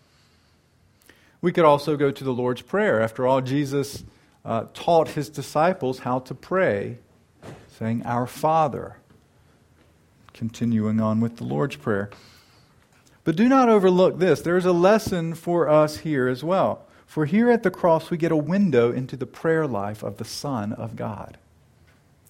We 1.42 1.52
could 1.52 1.66
also 1.66 1.98
go 1.98 2.12
to 2.12 2.24
the 2.24 2.34
Lord's 2.34 2.62
Prayer. 2.62 3.02
After 3.02 3.26
all, 3.26 3.42
Jesus 3.42 4.04
uh, 4.46 4.66
taught 4.74 5.10
his 5.10 5.30
disciples 5.30 6.00
how 6.00 6.20
to 6.20 6.36
pray, 6.36 7.00
saying, 7.78 8.04
Our 8.06 8.28
Father. 8.28 8.98
Continuing 10.34 11.02
on 11.02 11.20
with 11.20 11.38
the 11.38 11.44
Lord's 11.44 11.76
Prayer. 11.76 12.10
But 13.24 13.36
do 13.36 13.48
not 13.48 13.70
overlook 13.70 14.18
this. 14.18 14.42
There 14.42 14.58
is 14.58 14.66
a 14.66 14.72
lesson 14.72 15.36
for 15.36 15.70
us 15.70 15.98
here 15.98 16.28
as 16.28 16.44
well. 16.44 16.88
For 17.06 17.26
here 17.26 17.52
at 17.52 17.64
the 17.64 17.72
cross, 17.72 18.10
we 18.10 18.18
get 18.18 18.32
a 18.32 18.38
window 18.38 18.92
into 18.92 19.18
the 19.18 19.26
prayer 19.26 19.68
life 19.68 20.02
of 20.02 20.18
the 20.18 20.26
Son 20.26 20.72
of 20.74 20.96
God, 20.96 21.38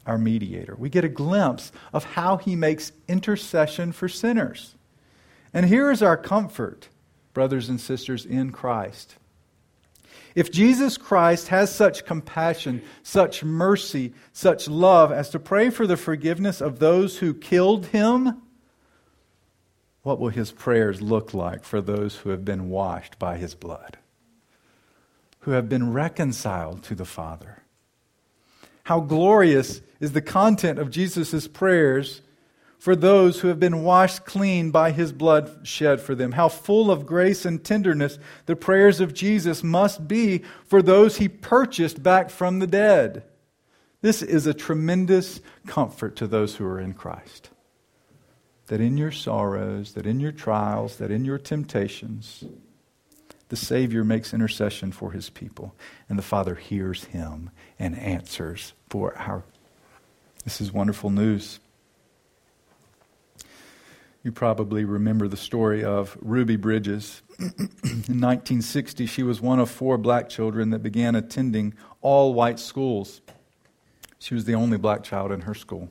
our 0.07 0.17
mediator. 0.17 0.75
We 0.75 0.89
get 0.89 1.05
a 1.05 1.09
glimpse 1.09 1.71
of 1.93 2.03
how 2.03 2.37
he 2.37 2.55
makes 2.55 2.91
intercession 3.07 3.91
for 3.91 4.09
sinners. 4.09 4.75
And 5.53 5.67
here 5.67 5.91
is 5.91 6.01
our 6.01 6.17
comfort, 6.17 6.89
brothers 7.33 7.69
and 7.69 7.79
sisters 7.79 8.25
in 8.25 8.51
Christ. 8.51 9.15
If 10.33 10.51
Jesus 10.51 10.97
Christ 10.97 11.49
has 11.49 11.73
such 11.73 12.05
compassion, 12.05 12.81
such 13.03 13.43
mercy, 13.43 14.13
such 14.31 14.67
love 14.67 15.11
as 15.11 15.29
to 15.31 15.39
pray 15.39 15.69
for 15.69 15.85
the 15.85 15.97
forgiveness 15.97 16.61
of 16.61 16.79
those 16.79 17.17
who 17.19 17.33
killed 17.33 17.87
him, 17.87 18.41
what 20.03 20.19
will 20.19 20.29
his 20.29 20.51
prayers 20.51 21.01
look 21.01 21.33
like 21.33 21.63
for 21.63 21.81
those 21.81 22.17
who 22.17 22.29
have 22.29 22.45
been 22.45 22.69
washed 22.69 23.19
by 23.19 23.37
his 23.37 23.55
blood, 23.55 23.97
who 25.41 25.51
have 25.51 25.67
been 25.67 25.91
reconciled 25.91 26.83
to 26.83 26.95
the 26.95 27.05
Father? 27.05 27.61
How 28.83 28.99
glorious 28.99 29.81
is 29.99 30.13
the 30.13 30.21
content 30.21 30.79
of 30.79 30.89
Jesus' 30.89 31.47
prayers 31.47 32.21
for 32.81 32.95
those 32.95 33.39
who 33.39 33.47
have 33.47 33.59
been 33.59 33.83
washed 33.83 34.25
clean 34.25 34.71
by 34.71 34.89
his 34.89 35.11
blood 35.11 35.67
shed 35.67 36.01
for 36.01 36.15
them. 36.15 36.31
How 36.31 36.49
full 36.49 36.89
of 36.89 37.05
grace 37.05 37.45
and 37.45 37.63
tenderness 37.63 38.17
the 38.47 38.55
prayers 38.55 38.99
of 38.99 39.13
Jesus 39.13 39.63
must 39.63 40.07
be 40.07 40.41
for 40.65 40.81
those 40.81 41.17
he 41.17 41.29
purchased 41.29 42.01
back 42.01 42.31
from 42.31 42.57
the 42.57 42.65
dead. 42.65 43.23
This 44.01 44.23
is 44.23 44.47
a 44.47 44.53
tremendous 44.55 45.41
comfort 45.67 46.15
to 46.15 46.25
those 46.25 46.55
who 46.55 46.65
are 46.65 46.79
in 46.79 46.95
Christ. 46.95 47.51
That 48.65 48.81
in 48.81 48.97
your 48.97 49.11
sorrows, 49.11 49.93
that 49.93 50.07
in 50.07 50.19
your 50.19 50.31
trials, 50.31 50.95
that 50.95 51.11
in 51.11 51.23
your 51.23 51.37
temptations, 51.37 52.43
the 53.49 53.55
Savior 53.55 54.03
makes 54.03 54.33
intercession 54.33 54.91
for 54.91 55.11
his 55.11 55.29
people, 55.29 55.75
and 56.09 56.17
the 56.17 56.23
Father 56.23 56.55
hears 56.55 57.03
him 57.03 57.51
and 57.77 57.95
answers 57.95 58.73
for 58.89 59.15
our. 59.19 59.43
This 60.43 60.61
is 60.61 60.71
wonderful 60.71 61.11
news. 61.11 61.59
You 64.23 64.31
probably 64.31 64.85
remember 64.85 65.27
the 65.27 65.37
story 65.37 65.83
of 65.83 66.15
Ruby 66.21 66.55
Bridges. 66.55 67.23
In 67.39 68.19
1960, 68.21 69.07
she 69.07 69.23
was 69.23 69.41
one 69.41 69.59
of 69.59 69.69
four 69.69 69.97
black 69.97 70.29
children 70.29 70.69
that 70.69 70.83
began 70.83 71.15
attending 71.15 71.73
all 72.01 72.35
white 72.35 72.59
schools. 72.59 73.21
She 74.19 74.35
was 74.35 74.45
the 74.45 74.53
only 74.53 74.77
black 74.77 75.01
child 75.01 75.31
in 75.31 75.41
her 75.41 75.55
school 75.55 75.89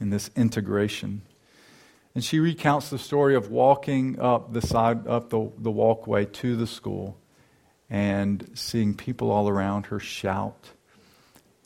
in 0.00 0.08
this 0.08 0.30
integration. 0.34 1.20
And 2.14 2.24
she 2.24 2.40
recounts 2.40 2.88
the 2.88 2.98
story 2.98 3.34
of 3.34 3.50
walking 3.50 4.18
up 4.18 4.54
the 4.54 4.62
side, 4.62 5.06
up 5.06 5.28
the, 5.28 5.50
the 5.58 5.70
walkway 5.70 6.24
to 6.24 6.56
the 6.56 6.66
school 6.66 7.18
and 7.90 8.50
seeing 8.54 8.94
people 8.94 9.30
all 9.30 9.46
around 9.46 9.86
her 9.86 10.00
shout, 10.00 10.70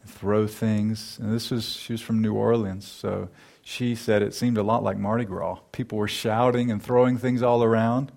throw 0.05 0.49
things. 0.49 1.18
And 1.20 1.33
this 1.33 1.53
was, 1.53 1.68
she 1.68 1.92
was 1.92 2.01
from 2.01 2.20
New 2.20 2.35
Orleans, 2.35 2.87
so 2.87 3.29
she 3.69 3.97
said 3.97 4.23
it 4.23 4.33
seemed 4.33 4.59
a 4.59 4.63
lot 4.63 4.85
like 4.85 4.97
Mardi 4.97 5.25
Gras. 5.25 5.59
People 5.73 5.99
were 5.99 6.07
shouting 6.07 6.71
and 6.71 6.81
throwing 6.81 7.19
things 7.19 7.43
all 7.43 7.65
around. 7.65 8.13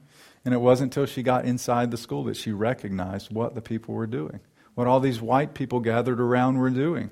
And 0.46 0.54
it 0.54 0.60
wasn't 0.60 0.96
until 0.96 1.08
she 1.08 1.24
got 1.24 1.44
inside 1.44 1.90
the 1.90 1.98
school 1.98 2.26
that 2.26 2.38
she 2.38 2.52
recognized 2.52 3.34
what 3.34 3.56
the 3.56 3.62
people 3.62 3.96
were 3.96 4.06
doing, 4.06 4.42
what 4.76 4.86
all 4.86 5.00
these 5.00 5.20
white 5.20 5.56
people 5.56 5.80
gathered 5.80 6.20
around 6.20 6.60
were 6.60 6.70
doing. 6.70 7.10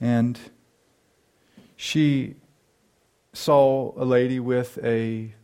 And 0.00 0.38
she 1.74 2.36
saw 3.32 3.92
a 4.00 4.04
lady 4.04 4.38
with 4.38 4.78
a 4.84 5.34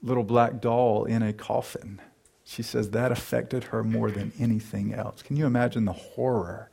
little 0.00 0.24
black 0.24 0.62
doll 0.62 1.04
in 1.04 1.22
a 1.22 1.34
coffin. 1.34 2.00
She 2.44 2.62
says 2.62 2.92
that 2.92 3.12
affected 3.12 3.64
her 3.64 3.84
more 3.84 4.10
than 4.10 4.32
anything 4.40 4.94
else. 4.94 5.20
Can 5.20 5.36
you 5.36 5.44
imagine 5.44 5.84
the 5.84 5.92
horror 5.92 6.70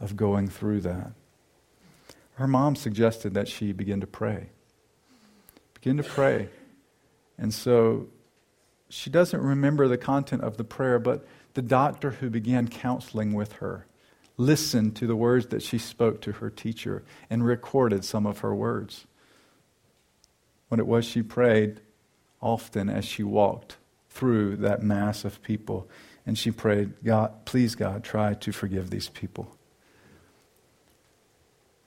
of 0.00 0.16
going 0.16 0.48
through 0.48 0.80
that? 0.80 1.12
Her 2.40 2.48
mom 2.48 2.74
suggested 2.74 3.34
that 3.34 3.48
she 3.48 3.70
begin 3.70 4.00
to 4.00 4.06
pray. 4.06 4.48
Begin 5.74 5.98
to 5.98 6.02
pray. 6.02 6.48
And 7.36 7.52
so 7.52 8.08
she 8.88 9.10
doesn't 9.10 9.42
remember 9.42 9.86
the 9.86 9.98
content 9.98 10.40
of 10.40 10.56
the 10.56 10.64
prayer, 10.64 10.98
but 10.98 11.26
the 11.52 11.60
doctor 11.60 12.12
who 12.12 12.30
began 12.30 12.66
counseling 12.66 13.34
with 13.34 13.52
her 13.54 13.86
listened 14.38 14.96
to 14.96 15.06
the 15.06 15.14
words 15.14 15.48
that 15.48 15.62
she 15.62 15.76
spoke 15.76 16.22
to 16.22 16.32
her 16.32 16.48
teacher 16.48 17.02
and 17.28 17.44
recorded 17.44 18.06
some 18.06 18.24
of 18.24 18.38
her 18.38 18.54
words. 18.54 19.06
What 20.68 20.80
it 20.80 20.86
was 20.86 21.04
she 21.04 21.22
prayed 21.22 21.82
often 22.40 22.88
as 22.88 23.04
she 23.04 23.22
walked 23.22 23.76
through 24.08 24.56
that 24.56 24.82
mass 24.82 25.26
of 25.26 25.42
people. 25.42 25.90
And 26.24 26.38
she 26.38 26.50
prayed, 26.50 27.04
God, 27.04 27.44
please, 27.44 27.74
God, 27.74 28.02
try 28.02 28.32
to 28.32 28.50
forgive 28.50 28.88
these 28.88 29.10
people. 29.10 29.58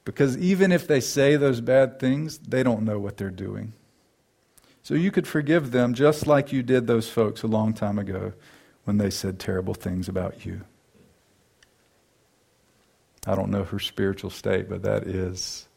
Because 0.05 0.37
even 0.37 0.71
if 0.71 0.87
they 0.87 0.99
say 0.99 1.35
those 1.35 1.61
bad 1.61 1.99
things, 1.99 2.37
they 2.39 2.63
don't 2.63 2.83
know 2.83 2.99
what 2.99 3.17
they're 3.17 3.29
doing. 3.29 3.73
So 4.81 4.95
you 4.95 5.11
could 5.11 5.27
forgive 5.27 5.71
them 5.71 5.93
just 5.93 6.27
like 6.27 6.51
you 6.51 6.61
did 6.61 6.87
those 6.87 7.07
folks 7.07 7.43
a 7.43 7.47
long 7.47 7.73
time 7.73 7.97
ago 7.97 8.33
when 8.83 8.97
they 8.97 9.09
said 9.09 9.39
terrible 9.39 9.73
things 9.73 10.09
about 10.09 10.45
you. 10.45 10.61
I 13.25 13.35
don't 13.35 13.51
know 13.51 13.63
her 13.63 13.79
spiritual 13.79 14.29
state, 14.29 14.67
but 14.67 14.83
that 14.83 15.03
is 15.03 15.67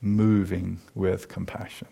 moving 0.00 0.80
with 0.94 1.26
compassion. 1.28 1.88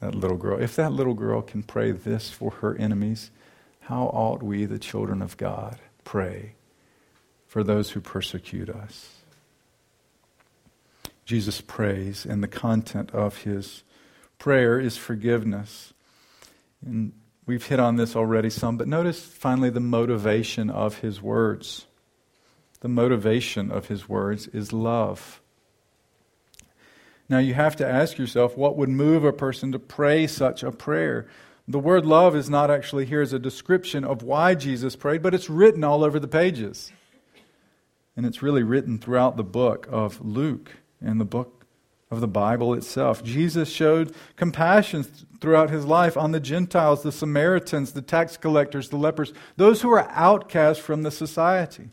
That 0.00 0.14
little 0.14 0.38
girl, 0.38 0.58
if 0.58 0.76
that 0.76 0.92
little 0.92 1.12
girl 1.12 1.42
can 1.42 1.62
pray 1.62 1.90
this 1.90 2.30
for 2.30 2.50
her 2.52 2.74
enemies, 2.76 3.30
how 3.80 4.04
ought 4.04 4.42
we, 4.42 4.64
the 4.64 4.78
children 4.78 5.20
of 5.20 5.36
God, 5.36 5.78
pray 6.04 6.54
for 7.54 7.62
those 7.62 7.92
who 7.92 8.00
persecute 8.00 8.68
us. 8.68 9.10
Jesus 11.24 11.60
prays, 11.60 12.26
and 12.26 12.42
the 12.42 12.48
content 12.48 13.12
of 13.12 13.42
his 13.42 13.84
prayer 14.40 14.80
is 14.80 14.96
forgiveness. 14.96 15.92
And 16.84 17.12
we've 17.46 17.64
hit 17.64 17.78
on 17.78 17.94
this 17.94 18.16
already 18.16 18.50
some, 18.50 18.76
but 18.76 18.88
notice 18.88 19.24
finally 19.24 19.70
the 19.70 19.78
motivation 19.78 20.68
of 20.68 20.98
his 20.98 21.22
words. 21.22 21.86
The 22.80 22.88
motivation 22.88 23.70
of 23.70 23.86
his 23.86 24.08
words 24.08 24.48
is 24.48 24.72
love. 24.72 25.40
Now 27.28 27.38
you 27.38 27.54
have 27.54 27.76
to 27.76 27.88
ask 27.88 28.18
yourself 28.18 28.56
what 28.56 28.76
would 28.76 28.88
move 28.88 29.22
a 29.22 29.32
person 29.32 29.70
to 29.70 29.78
pray 29.78 30.26
such 30.26 30.64
a 30.64 30.72
prayer? 30.72 31.28
The 31.68 31.78
word 31.78 32.04
love 32.04 32.34
is 32.34 32.50
not 32.50 32.72
actually 32.72 33.06
here 33.06 33.22
as 33.22 33.32
a 33.32 33.38
description 33.38 34.02
of 34.02 34.24
why 34.24 34.56
Jesus 34.56 34.96
prayed, 34.96 35.22
but 35.22 35.34
it's 35.34 35.48
written 35.48 35.84
all 35.84 36.02
over 36.02 36.18
the 36.18 36.26
pages. 36.26 36.90
And 38.16 38.24
it's 38.24 38.42
really 38.42 38.62
written 38.62 38.98
throughout 38.98 39.36
the 39.36 39.44
book 39.44 39.88
of 39.90 40.24
Luke 40.24 40.72
and 41.00 41.20
the 41.20 41.24
book 41.24 41.66
of 42.10 42.20
the 42.20 42.28
Bible 42.28 42.74
itself. 42.74 43.24
Jesus 43.24 43.68
showed 43.68 44.14
compassion 44.36 45.02
throughout 45.40 45.70
his 45.70 45.84
life 45.84 46.16
on 46.16 46.32
the 46.32 46.40
Gentiles, 46.40 47.02
the 47.02 47.12
Samaritans, 47.12 47.92
the 47.92 48.02
tax 48.02 48.36
collectors, 48.36 48.88
the 48.88 48.96
lepers, 48.96 49.32
those 49.56 49.82
who 49.82 49.90
are 49.90 50.08
outcast 50.10 50.80
from 50.80 51.02
the 51.02 51.10
society. 51.10 51.90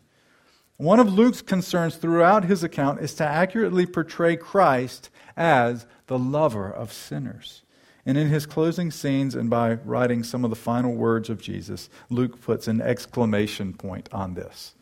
One 0.77 0.99
of 0.99 1.13
Luke's 1.13 1.41
concerns 1.41 1.95
throughout 1.95 2.45
his 2.45 2.63
account 2.63 3.01
is 3.01 3.13
to 3.15 3.23
accurately 3.23 3.86
portray 3.86 4.36
Christ 4.36 5.10
as 5.36 5.86
the 6.07 6.17
lover 6.17 6.71
of 6.71 6.93
sinners. 6.93 7.63
And 8.05 8.17
in 8.17 8.29
his 8.29 8.47
closing 8.47 8.89
scenes 8.89 9.36
and 9.36 9.49
by 9.49 9.73
writing 9.73 10.23
some 10.23 10.43
of 10.43 10.49
the 10.49 10.55
final 10.55 10.95
words 10.95 11.29
of 11.29 11.41
Jesus, 11.41 11.88
Luke 12.10 12.41
puts 12.41 12.67
an 12.67 12.81
exclamation 12.81 13.73
point 13.73 14.10
on 14.12 14.34
this 14.34 14.73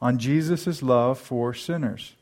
on 0.00 0.18
Jesus' 0.18 0.82
love 0.82 1.18
for 1.18 1.52
sinners. 1.54 2.14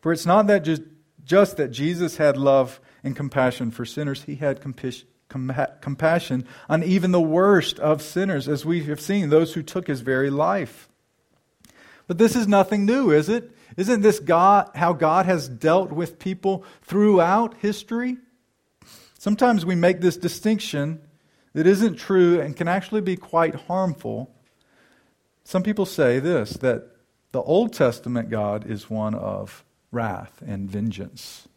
For 0.00 0.12
it's 0.12 0.26
not 0.26 0.46
that 0.46 0.64
just, 0.64 0.82
just 1.24 1.56
that 1.58 1.68
Jesus 1.68 2.16
had 2.16 2.36
love 2.36 2.80
and 3.04 3.14
compassion 3.14 3.70
for 3.70 3.84
sinners, 3.84 4.22
he 4.22 4.36
had 4.36 4.60
compassion 4.60 6.46
on 6.68 6.82
even 6.82 7.12
the 7.12 7.20
worst 7.20 7.78
of 7.78 8.02
sinners, 8.02 8.48
as 8.48 8.64
we 8.64 8.84
have 8.84 9.00
seen, 9.00 9.28
those 9.28 9.54
who 9.54 9.62
took 9.62 9.86
his 9.86 10.00
very 10.00 10.30
life. 10.30 10.88
But 12.06 12.18
this 12.18 12.34
is 12.34 12.48
nothing 12.48 12.86
new, 12.86 13.10
is 13.10 13.28
it? 13.28 13.50
Isn't 13.76 14.00
this 14.00 14.18
God, 14.18 14.70
how 14.74 14.92
God 14.92 15.26
has 15.26 15.48
dealt 15.48 15.92
with 15.92 16.18
people 16.18 16.64
throughout 16.82 17.54
history? 17.58 18.16
Sometimes 19.18 19.64
we 19.64 19.74
make 19.74 20.00
this 20.00 20.16
distinction 20.16 21.00
that 21.52 21.66
isn't 21.66 21.96
true 21.96 22.40
and 22.40 22.56
can 22.56 22.68
actually 22.68 23.02
be 23.02 23.16
quite 23.16 23.54
harmful. 23.54 24.34
Some 25.50 25.64
people 25.64 25.84
say 25.84 26.20
this 26.20 26.52
that 26.58 26.84
the 27.32 27.42
Old 27.42 27.72
Testament 27.72 28.30
God 28.30 28.70
is 28.70 28.88
one 28.88 29.16
of 29.16 29.64
wrath 29.90 30.40
and 30.46 30.70
vengeance. 30.70 31.48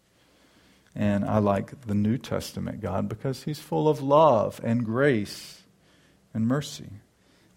And 0.95 1.23
I 1.23 1.37
like 1.37 1.79
the 1.81 1.93
New 1.93 2.17
Testament 2.17 2.81
God 2.81 3.07
because 3.07 3.43
he's 3.43 3.59
full 3.59 3.87
of 3.87 4.01
love 4.01 4.59
and 4.63 4.83
grace 4.83 5.61
and 6.33 6.47
mercy. 6.47 6.89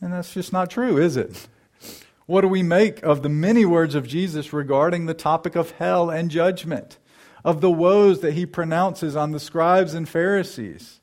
And 0.03 0.12
that's 0.12 0.35
just 0.35 0.53
not 0.53 0.68
true, 0.68 0.99
is 0.99 1.16
it? 1.16 1.49
What 2.27 2.42
do 2.42 2.49
we 2.49 2.62
make 2.62 3.03
of 3.03 3.22
the 3.22 3.31
many 3.31 3.64
words 3.64 3.94
of 3.94 4.07
Jesus 4.07 4.53
regarding 4.53 5.07
the 5.07 5.14
topic 5.14 5.57
of 5.57 5.70
hell 5.70 6.11
and 6.11 6.31
judgment, 6.31 6.99
of 7.46 7.62
the 7.62 7.70
woes 7.70 8.20
that 8.20 8.35
he 8.35 8.44
pronounces 8.44 9.16
on 9.16 9.31
the 9.31 9.40
scribes 9.40 9.94
and 9.94 10.07
Pharisees, 10.07 11.01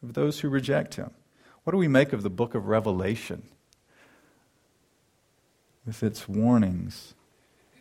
of 0.00 0.12
those 0.12 0.40
who 0.40 0.48
reject 0.48 0.94
him? 0.94 1.10
What 1.64 1.72
do 1.72 1.78
we 1.78 1.88
make 1.88 2.12
of 2.12 2.22
the 2.22 2.30
book 2.30 2.54
of 2.54 2.68
Revelation 2.68 3.48
with 5.86 6.02
its 6.02 6.28
warnings, 6.28 7.14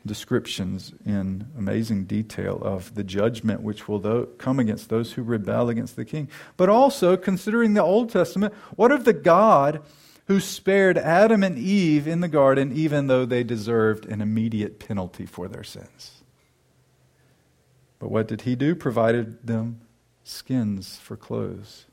descriptions 0.06 0.94
in 1.06 1.48
amazing 1.58 2.06
detail 2.06 2.62
of 2.62 2.94
the 2.94 3.04
judgment 3.04 3.62
which 3.62 3.88
will 3.88 4.26
come 4.38 4.60
against 4.60 4.90
those 4.90 5.14
who 5.14 5.24
rebel 5.24 5.70
against 5.70 5.96
the 5.96 6.06
king? 6.06 6.30
But 6.56 6.70
also, 6.70 7.18
considering 7.18 7.74
the 7.74 7.84
Old 7.84 8.12
Testament, 8.12 8.54
what 8.76 8.92
of 8.92 9.04
the 9.04 9.14
God 9.14 9.82
who 10.28 10.40
spared 10.40 10.98
Adam 10.98 11.44
and 11.44 11.58
Eve 11.58 12.08
in 12.08 12.22
the 12.22 12.28
garden 12.28 12.72
even 12.76 13.08
though 13.08 13.26
they 13.26 13.44
deserved 13.44 14.06
an 14.06 14.22
immediate 14.22 14.80
penalty 14.80 15.26
for 15.26 15.48
their 15.48 15.64
sins. 15.64 16.24
But 18.00 18.10
what 18.10 18.28
did 18.28 18.42
he 18.42 18.56
do? 18.56 18.76
Provided 18.76 19.46
them 19.46 19.82
skins 20.24 20.98
for 20.98 21.16
clothes. 21.16 21.86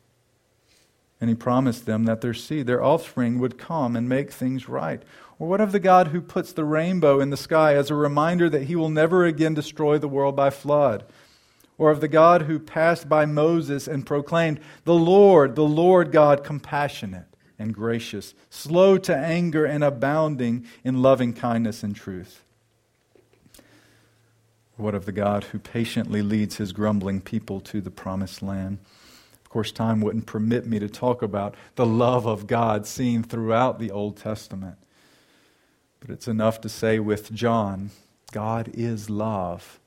And 1.23 1.29
he 1.29 1.37
promised 1.37 1.87
them 1.87 2.03
that 2.07 2.21
their 2.21 2.35
seed, 2.35 2.67
their 2.67 2.83
offspring, 2.83 3.39
would 3.39 3.57
come 3.57 3.95
and 3.95 4.09
make 4.09 4.33
things 4.33 4.69
right. 4.69 5.01
Or 5.39 5.47
what 5.47 5.61
of 5.61 5.71
the 5.71 5.79
God 5.79 6.09
who 6.09 6.21
puts 6.21 6.53
the 6.53 6.65
rainbow 6.65 7.21
in 7.21 7.31
the 7.31 7.37
sky 7.37 7.77
as 7.77 7.91
a 7.91 7.95
reminder 7.95 8.51
that 8.51 8.65
he 8.65 8.75
will 8.75 8.89
never 8.89 9.25
again 9.25 9.55
destroy 9.55 9.99
the 9.99 10.09
world 10.09 10.35
by 10.35 10.51
flood? 10.51 11.05
Or 11.79 11.93
of 11.93 12.01
the 12.01 12.09
God 12.09 12.43
who 12.43 12.59
passed 12.59 13.09
by 13.09 13.25
Moses 13.25 13.87
and 13.87 14.05
proclaimed, 14.05 14.59
The 14.83 14.97
Lord, 14.97 15.55
the 15.55 15.63
Lord 15.63 16.11
God, 16.11 16.43
compassionate 16.43 17.27
and 17.57 17.73
gracious, 17.73 18.35
slow 18.51 18.99
to 18.99 19.17
anger 19.17 19.65
and 19.65 19.85
abounding 19.85 20.67
in 20.83 21.03
loving 21.03 21.35
kindness 21.35 21.85
and 21.85 21.95
truth. 21.95 22.43
Or 24.77 24.87
What 24.87 24.97
of 24.97 25.07
the 25.07 25.13
God 25.13 25.45
who 25.45 25.61
patiently 25.61 26.21
leads 26.21 26.57
his 26.57 26.73
grumbling 26.73 27.21
people 27.21 27.61
to 27.61 27.81
the 27.81 27.93
promised 27.93 28.43
land? 28.43 28.79
Course, 29.53 29.71
time 29.71 30.01
wouldn't 30.01 30.25
permit 30.25 30.67
me 30.67 30.79
to 30.79 30.89
talk 30.89 31.21
about 31.21 31.57
the 31.75 31.85
love 31.85 32.25
of 32.25 32.47
God 32.47 32.87
seen 32.87 33.23
throughout 33.23 33.79
the 33.79 33.91
Old 33.91 34.17
Testament. 34.17 34.79
But 36.01 36.09
it's 36.09 36.27
enough 36.27 36.63
to 36.63 36.71
say 36.71 36.99
with 36.99 37.31
John 37.35 37.91
God 38.33 38.71
is 38.73 39.11
love, 39.11 39.79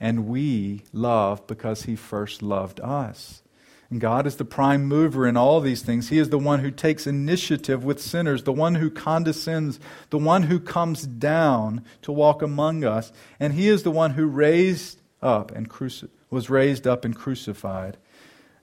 and 0.00 0.26
we 0.26 0.84
love 0.94 1.46
because 1.46 1.82
he 1.82 1.94
first 1.94 2.40
loved 2.40 2.80
us. 2.80 3.42
And 3.90 4.00
God 4.00 4.26
is 4.26 4.36
the 4.36 4.46
prime 4.46 4.86
mover 4.86 5.26
in 5.26 5.36
all 5.36 5.60
these 5.60 5.82
things. 5.82 6.08
He 6.08 6.18
is 6.18 6.30
the 6.30 6.38
one 6.38 6.60
who 6.60 6.70
takes 6.70 7.06
initiative 7.06 7.84
with 7.84 8.00
sinners, 8.00 8.44
the 8.44 8.50
one 8.50 8.76
who 8.76 8.88
condescends, 8.90 9.78
the 10.08 10.16
one 10.16 10.44
who 10.44 10.58
comes 10.58 11.06
down 11.06 11.84
to 12.00 12.12
walk 12.12 12.40
among 12.40 12.82
us. 12.82 13.12
And 13.38 13.52
He 13.52 13.68
is 13.68 13.82
the 13.82 13.90
one 13.90 14.12
who 14.12 14.24
raised 14.24 15.02
up 15.20 15.50
and 15.50 15.68
cruci- 15.68 16.08
was 16.30 16.48
raised 16.48 16.86
up 16.86 17.04
and 17.04 17.14
crucified 17.14 17.98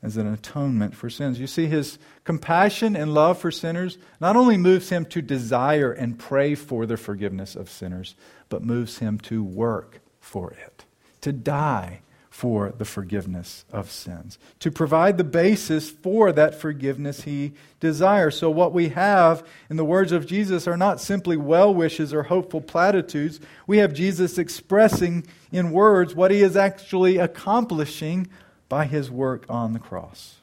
as 0.01 0.17
an 0.17 0.31
atonement 0.31 0.95
for 0.95 1.09
sins. 1.09 1.39
You 1.39 1.47
see, 1.47 1.65
His 1.65 1.99
compassion 2.23 2.95
and 2.95 3.13
love 3.13 3.37
for 3.37 3.51
sinners 3.51 3.97
not 4.19 4.35
only 4.35 4.57
moves 4.57 4.89
Him 4.89 5.05
to 5.05 5.21
desire 5.21 5.91
and 5.91 6.17
pray 6.17 6.55
for 6.55 6.85
the 6.85 6.97
forgiveness 6.97 7.55
of 7.55 7.69
sinners, 7.69 8.15
but 8.49 8.63
moves 8.63 8.99
Him 8.99 9.19
to 9.19 9.43
work 9.43 9.99
for 10.19 10.51
it, 10.51 10.85
to 11.21 11.31
die 11.31 12.01
for 12.39 12.71
the 12.77 12.85
forgiveness 12.85 13.65
of 13.69 13.91
sins, 13.91 14.39
to 14.59 14.71
provide 14.71 15.17
the 15.17 15.25
basis 15.25 15.89
for 15.89 16.31
that 16.31 16.55
forgiveness 16.55 17.23
he 17.23 17.51
desires. 17.81 18.37
So, 18.37 18.49
what 18.49 18.71
we 18.71 18.87
have 18.89 19.45
in 19.69 19.75
the 19.75 19.83
words 19.83 20.13
of 20.13 20.25
Jesus 20.25 20.65
are 20.65 20.77
not 20.77 21.01
simply 21.01 21.35
well 21.35 21.75
wishes 21.75 22.13
or 22.13 22.23
hopeful 22.23 22.61
platitudes. 22.61 23.41
We 23.67 23.79
have 23.79 23.93
Jesus 23.93 24.37
expressing 24.37 25.27
in 25.51 25.71
words 25.71 26.15
what 26.15 26.31
he 26.31 26.41
is 26.41 26.55
actually 26.55 27.17
accomplishing 27.17 28.29
by 28.69 28.85
his 28.85 29.11
work 29.11 29.45
on 29.49 29.73
the 29.73 29.79
cross. 29.79 30.35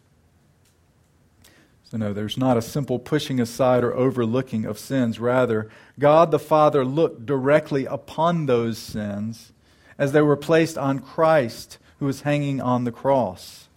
So, 1.84 1.96
no, 1.96 2.12
there's 2.12 2.36
not 2.36 2.56
a 2.56 2.62
simple 2.62 2.98
pushing 2.98 3.38
aside 3.38 3.84
or 3.84 3.94
overlooking 3.94 4.64
of 4.64 4.76
sins. 4.76 5.20
Rather, 5.20 5.70
God 6.00 6.32
the 6.32 6.38
Father 6.40 6.84
looked 6.84 7.24
directly 7.24 7.86
upon 7.86 8.46
those 8.46 8.76
sins 8.76 9.52
as 9.96 10.10
they 10.10 10.20
were 10.20 10.36
placed 10.36 10.76
on 10.76 10.98
Christ 10.98 11.78
who 12.00 12.06
was 12.06 12.22
hanging 12.22 12.60
on 12.60 12.82
the 12.82 12.92
cross. 12.92 13.68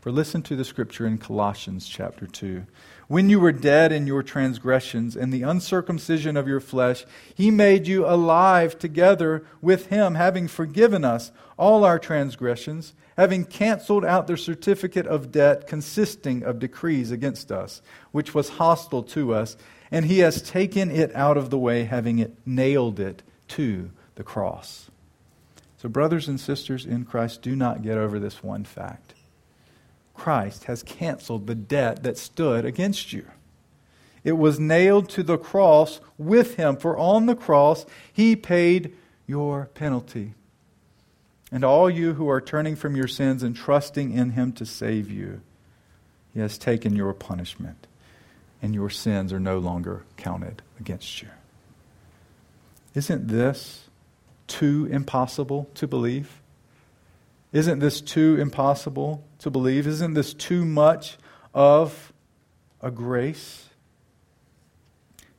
For 0.00 0.12
listen 0.12 0.42
to 0.42 0.56
the 0.56 0.64
scripture 0.64 1.06
in 1.06 1.16
Colossians 1.16 1.88
chapter 1.88 2.26
2. 2.26 2.66
When 3.12 3.28
you 3.28 3.40
were 3.40 3.52
dead 3.52 3.92
in 3.92 4.06
your 4.06 4.22
transgressions 4.22 5.16
and 5.16 5.30
the 5.30 5.42
uncircumcision 5.42 6.34
of 6.34 6.48
your 6.48 6.60
flesh, 6.60 7.04
he 7.34 7.50
made 7.50 7.86
you 7.86 8.06
alive 8.06 8.78
together 8.78 9.44
with 9.60 9.88
him, 9.88 10.14
having 10.14 10.48
forgiven 10.48 11.04
us 11.04 11.30
all 11.58 11.84
our 11.84 11.98
transgressions, 11.98 12.94
having 13.18 13.44
canceled 13.44 14.02
out 14.02 14.28
the 14.28 14.38
certificate 14.38 15.06
of 15.06 15.30
debt 15.30 15.66
consisting 15.66 16.42
of 16.42 16.58
decrees 16.58 17.10
against 17.10 17.52
us, 17.52 17.82
which 18.12 18.34
was 18.34 18.48
hostile 18.48 19.02
to 19.02 19.34
us, 19.34 19.58
and 19.90 20.06
he 20.06 20.20
has 20.20 20.40
taken 20.40 20.90
it 20.90 21.14
out 21.14 21.36
of 21.36 21.50
the 21.50 21.58
way, 21.58 21.84
having 21.84 22.18
it 22.18 22.32
nailed 22.46 22.98
it 22.98 23.22
to 23.48 23.90
the 24.14 24.24
cross. 24.24 24.90
So, 25.76 25.90
brothers 25.90 26.28
and 26.28 26.40
sisters 26.40 26.86
in 26.86 27.04
Christ, 27.04 27.42
do 27.42 27.54
not 27.54 27.82
get 27.82 27.98
over 27.98 28.18
this 28.18 28.42
one 28.42 28.64
fact. 28.64 29.12
Christ 30.22 30.64
has 30.66 30.84
canceled 30.84 31.48
the 31.48 31.54
debt 31.56 32.04
that 32.04 32.16
stood 32.16 32.64
against 32.64 33.12
you. 33.12 33.26
It 34.22 34.38
was 34.38 34.60
nailed 34.60 35.08
to 35.08 35.24
the 35.24 35.36
cross 35.36 35.98
with 36.16 36.54
him, 36.54 36.76
for 36.76 36.96
on 36.96 37.26
the 37.26 37.34
cross 37.34 37.84
he 38.12 38.36
paid 38.36 38.96
your 39.26 39.68
penalty. 39.74 40.34
And 41.50 41.64
all 41.64 41.90
you 41.90 42.14
who 42.14 42.28
are 42.28 42.40
turning 42.40 42.76
from 42.76 42.94
your 42.94 43.08
sins 43.08 43.42
and 43.42 43.56
trusting 43.56 44.12
in 44.12 44.30
him 44.30 44.52
to 44.52 44.64
save 44.64 45.10
you, 45.10 45.40
he 46.32 46.38
has 46.38 46.56
taken 46.56 46.94
your 46.94 47.14
punishment, 47.14 47.88
and 48.62 48.76
your 48.76 48.90
sins 48.90 49.32
are 49.32 49.40
no 49.40 49.58
longer 49.58 50.04
counted 50.16 50.62
against 50.78 51.20
you. 51.20 51.30
Isn't 52.94 53.26
this 53.26 53.88
too 54.46 54.86
impossible 54.88 55.68
to 55.74 55.88
believe? 55.88 56.41
Isn't 57.52 57.80
this 57.80 58.00
too 58.00 58.38
impossible 58.40 59.24
to 59.38 59.50
believe? 59.50 59.86
Isn't 59.86 60.14
this 60.14 60.32
too 60.32 60.64
much 60.64 61.18
of 61.52 62.12
a 62.80 62.90
grace? 62.90 63.68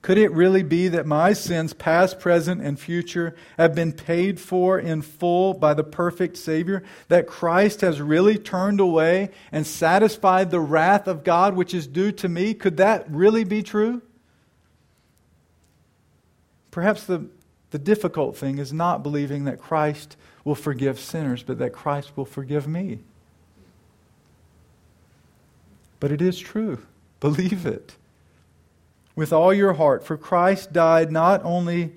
Could 0.04 0.18
it 0.18 0.34
really 0.34 0.64
be 0.64 0.90
that 0.90 1.08
my 1.08 1.32
sins, 1.32 1.74
past, 1.74 2.20
present, 2.20 2.62
and 2.62 2.78
future, 2.78 3.36
have 3.58 3.74
been 3.74 3.94
paid 3.94 4.38
for 4.38 4.78
in 4.78 5.02
full 5.02 5.54
by 5.54 5.74
the 5.74 5.84
perfect 5.84 6.36
Savior? 6.36 6.84
That 7.08 7.26
Christ 7.26 7.80
has 7.82 8.02
really 8.02 8.38
turned 8.38 8.82
away 8.82 9.30
and 9.50 9.66
satisfied 9.66 10.52
the 10.52 10.60
wrath 10.60 11.08
of 11.08 11.24
God 11.24 11.56
which 11.56 11.74
is 11.74 11.88
due 11.88 12.12
to 12.12 12.28
me? 12.28 12.54
Could 12.54 12.78
that 12.78 13.10
really 13.10 13.46
be 13.46 13.64
true? 13.64 14.02
Perhaps 16.70 17.06
the, 17.06 17.28
the 17.74 17.80
difficult 17.80 18.38
thing 18.38 18.60
is 18.60 18.72
not 18.72 19.02
believing 19.02 19.46
that 19.46 19.60
Christ 19.60 20.16
will 20.44 20.54
forgive 20.54 21.00
sinners, 21.00 21.42
but 21.42 21.58
that 21.58 21.74
Christ 21.74 22.16
will 22.16 22.24
forgive 22.24 22.68
me. 22.68 23.00
But 26.00 26.12
it 26.12 26.22
is 26.22 26.38
true. 26.38 26.84
Believe 27.20 27.66
it 27.66 27.96
with 29.16 29.34
all 29.34 29.52
your 29.52 29.74
heart, 29.74 30.06
for 30.06 30.18
Christ 30.18 30.72
died 30.72 31.12
not 31.12 31.44
only 31.44 31.94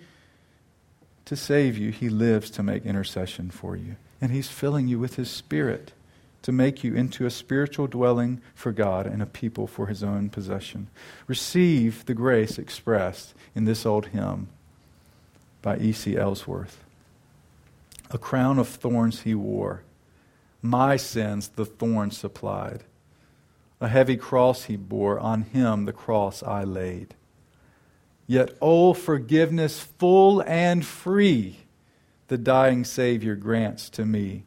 to 1.26 1.36
save 1.36 1.76
you, 1.76 1.90
he 1.90 2.08
lives 2.08 2.48
to 2.52 2.62
make 2.62 2.86
intercession 2.86 3.50
for 3.50 3.76
you. 3.76 3.96
And 4.18 4.32
he's 4.32 4.48
filling 4.48 4.88
you 4.88 4.98
with 4.98 5.16
his 5.16 5.30
spirit 5.30 5.92
to 6.40 6.52
make 6.52 6.84
you 6.84 6.94
into 6.94 7.26
a 7.26 7.30
spiritual 7.30 7.86
dwelling 7.86 8.40
for 8.54 8.72
God 8.72 9.04
and 9.06 9.20
a 9.20 9.26
people 9.26 9.66
for 9.66 9.88
his 9.88 10.02
own 10.02 10.30
possession. 10.30 10.88
Receive 11.26 12.06
the 12.06 12.14
grace 12.14 12.56
expressed 12.56 13.34
in 13.54 13.66
this 13.66 13.84
old 13.84 14.06
hymn 14.06 14.48
by 15.66 15.76
E.C. 15.78 16.16
Ellsworth. 16.16 16.84
A 18.12 18.18
crown 18.18 18.60
of 18.60 18.68
thorns 18.68 19.22
he 19.22 19.34
wore. 19.34 19.82
My 20.62 20.96
sins 20.96 21.48
the 21.48 21.66
thorns 21.66 22.16
supplied. 22.16 22.84
A 23.80 23.88
heavy 23.88 24.16
cross 24.16 24.66
he 24.66 24.76
bore, 24.76 25.18
on 25.18 25.42
him 25.42 25.84
the 25.84 25.92
cross 25.92 26.40
I 26.40 26.62
laid. 26.62 27.16
Yet, 28.28 28.56
oh, 28.62 28.94
forgiveness 28.94 29.80
full 29.80 30.40
and 30.46 30.86
free 30.86 31.56
the 32.28 32.38
dying 32.38 32.84
Savior 32.84 33.34
grants 33.34 33.90
to 33.90 34.06
me. 34.06 34.44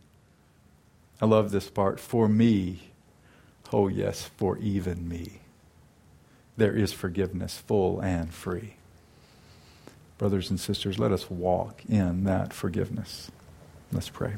I 1.20 1.26
love 1.26 1.51
this 1.51 1.70
part. 1.70 1.99
For 1.99 2.30
me, 2.30 2.91
oh, 3.74 3.89
yes, 3.89 4.24
for 4.38 4.57
even 4.59 5.09
me, 5.09 5.41
there 6.55 6.74
is 6.74 6.93
forgiveness 6.93 7.57
full 7.57 7.99
and 7.99 8.34
free. 8.34 8.76
Brothers 10.20 10.49
and 10.49 10.59
sisters, 10.59 10.99
let 10.99 11.13
us 11.13 11.30
walk 11.32 11.82
in 11.88 12.26
that 12.26 12.53
forgiveness. 12.53 13.32
Let's 13.91 14.09
pray. 14.09 14.36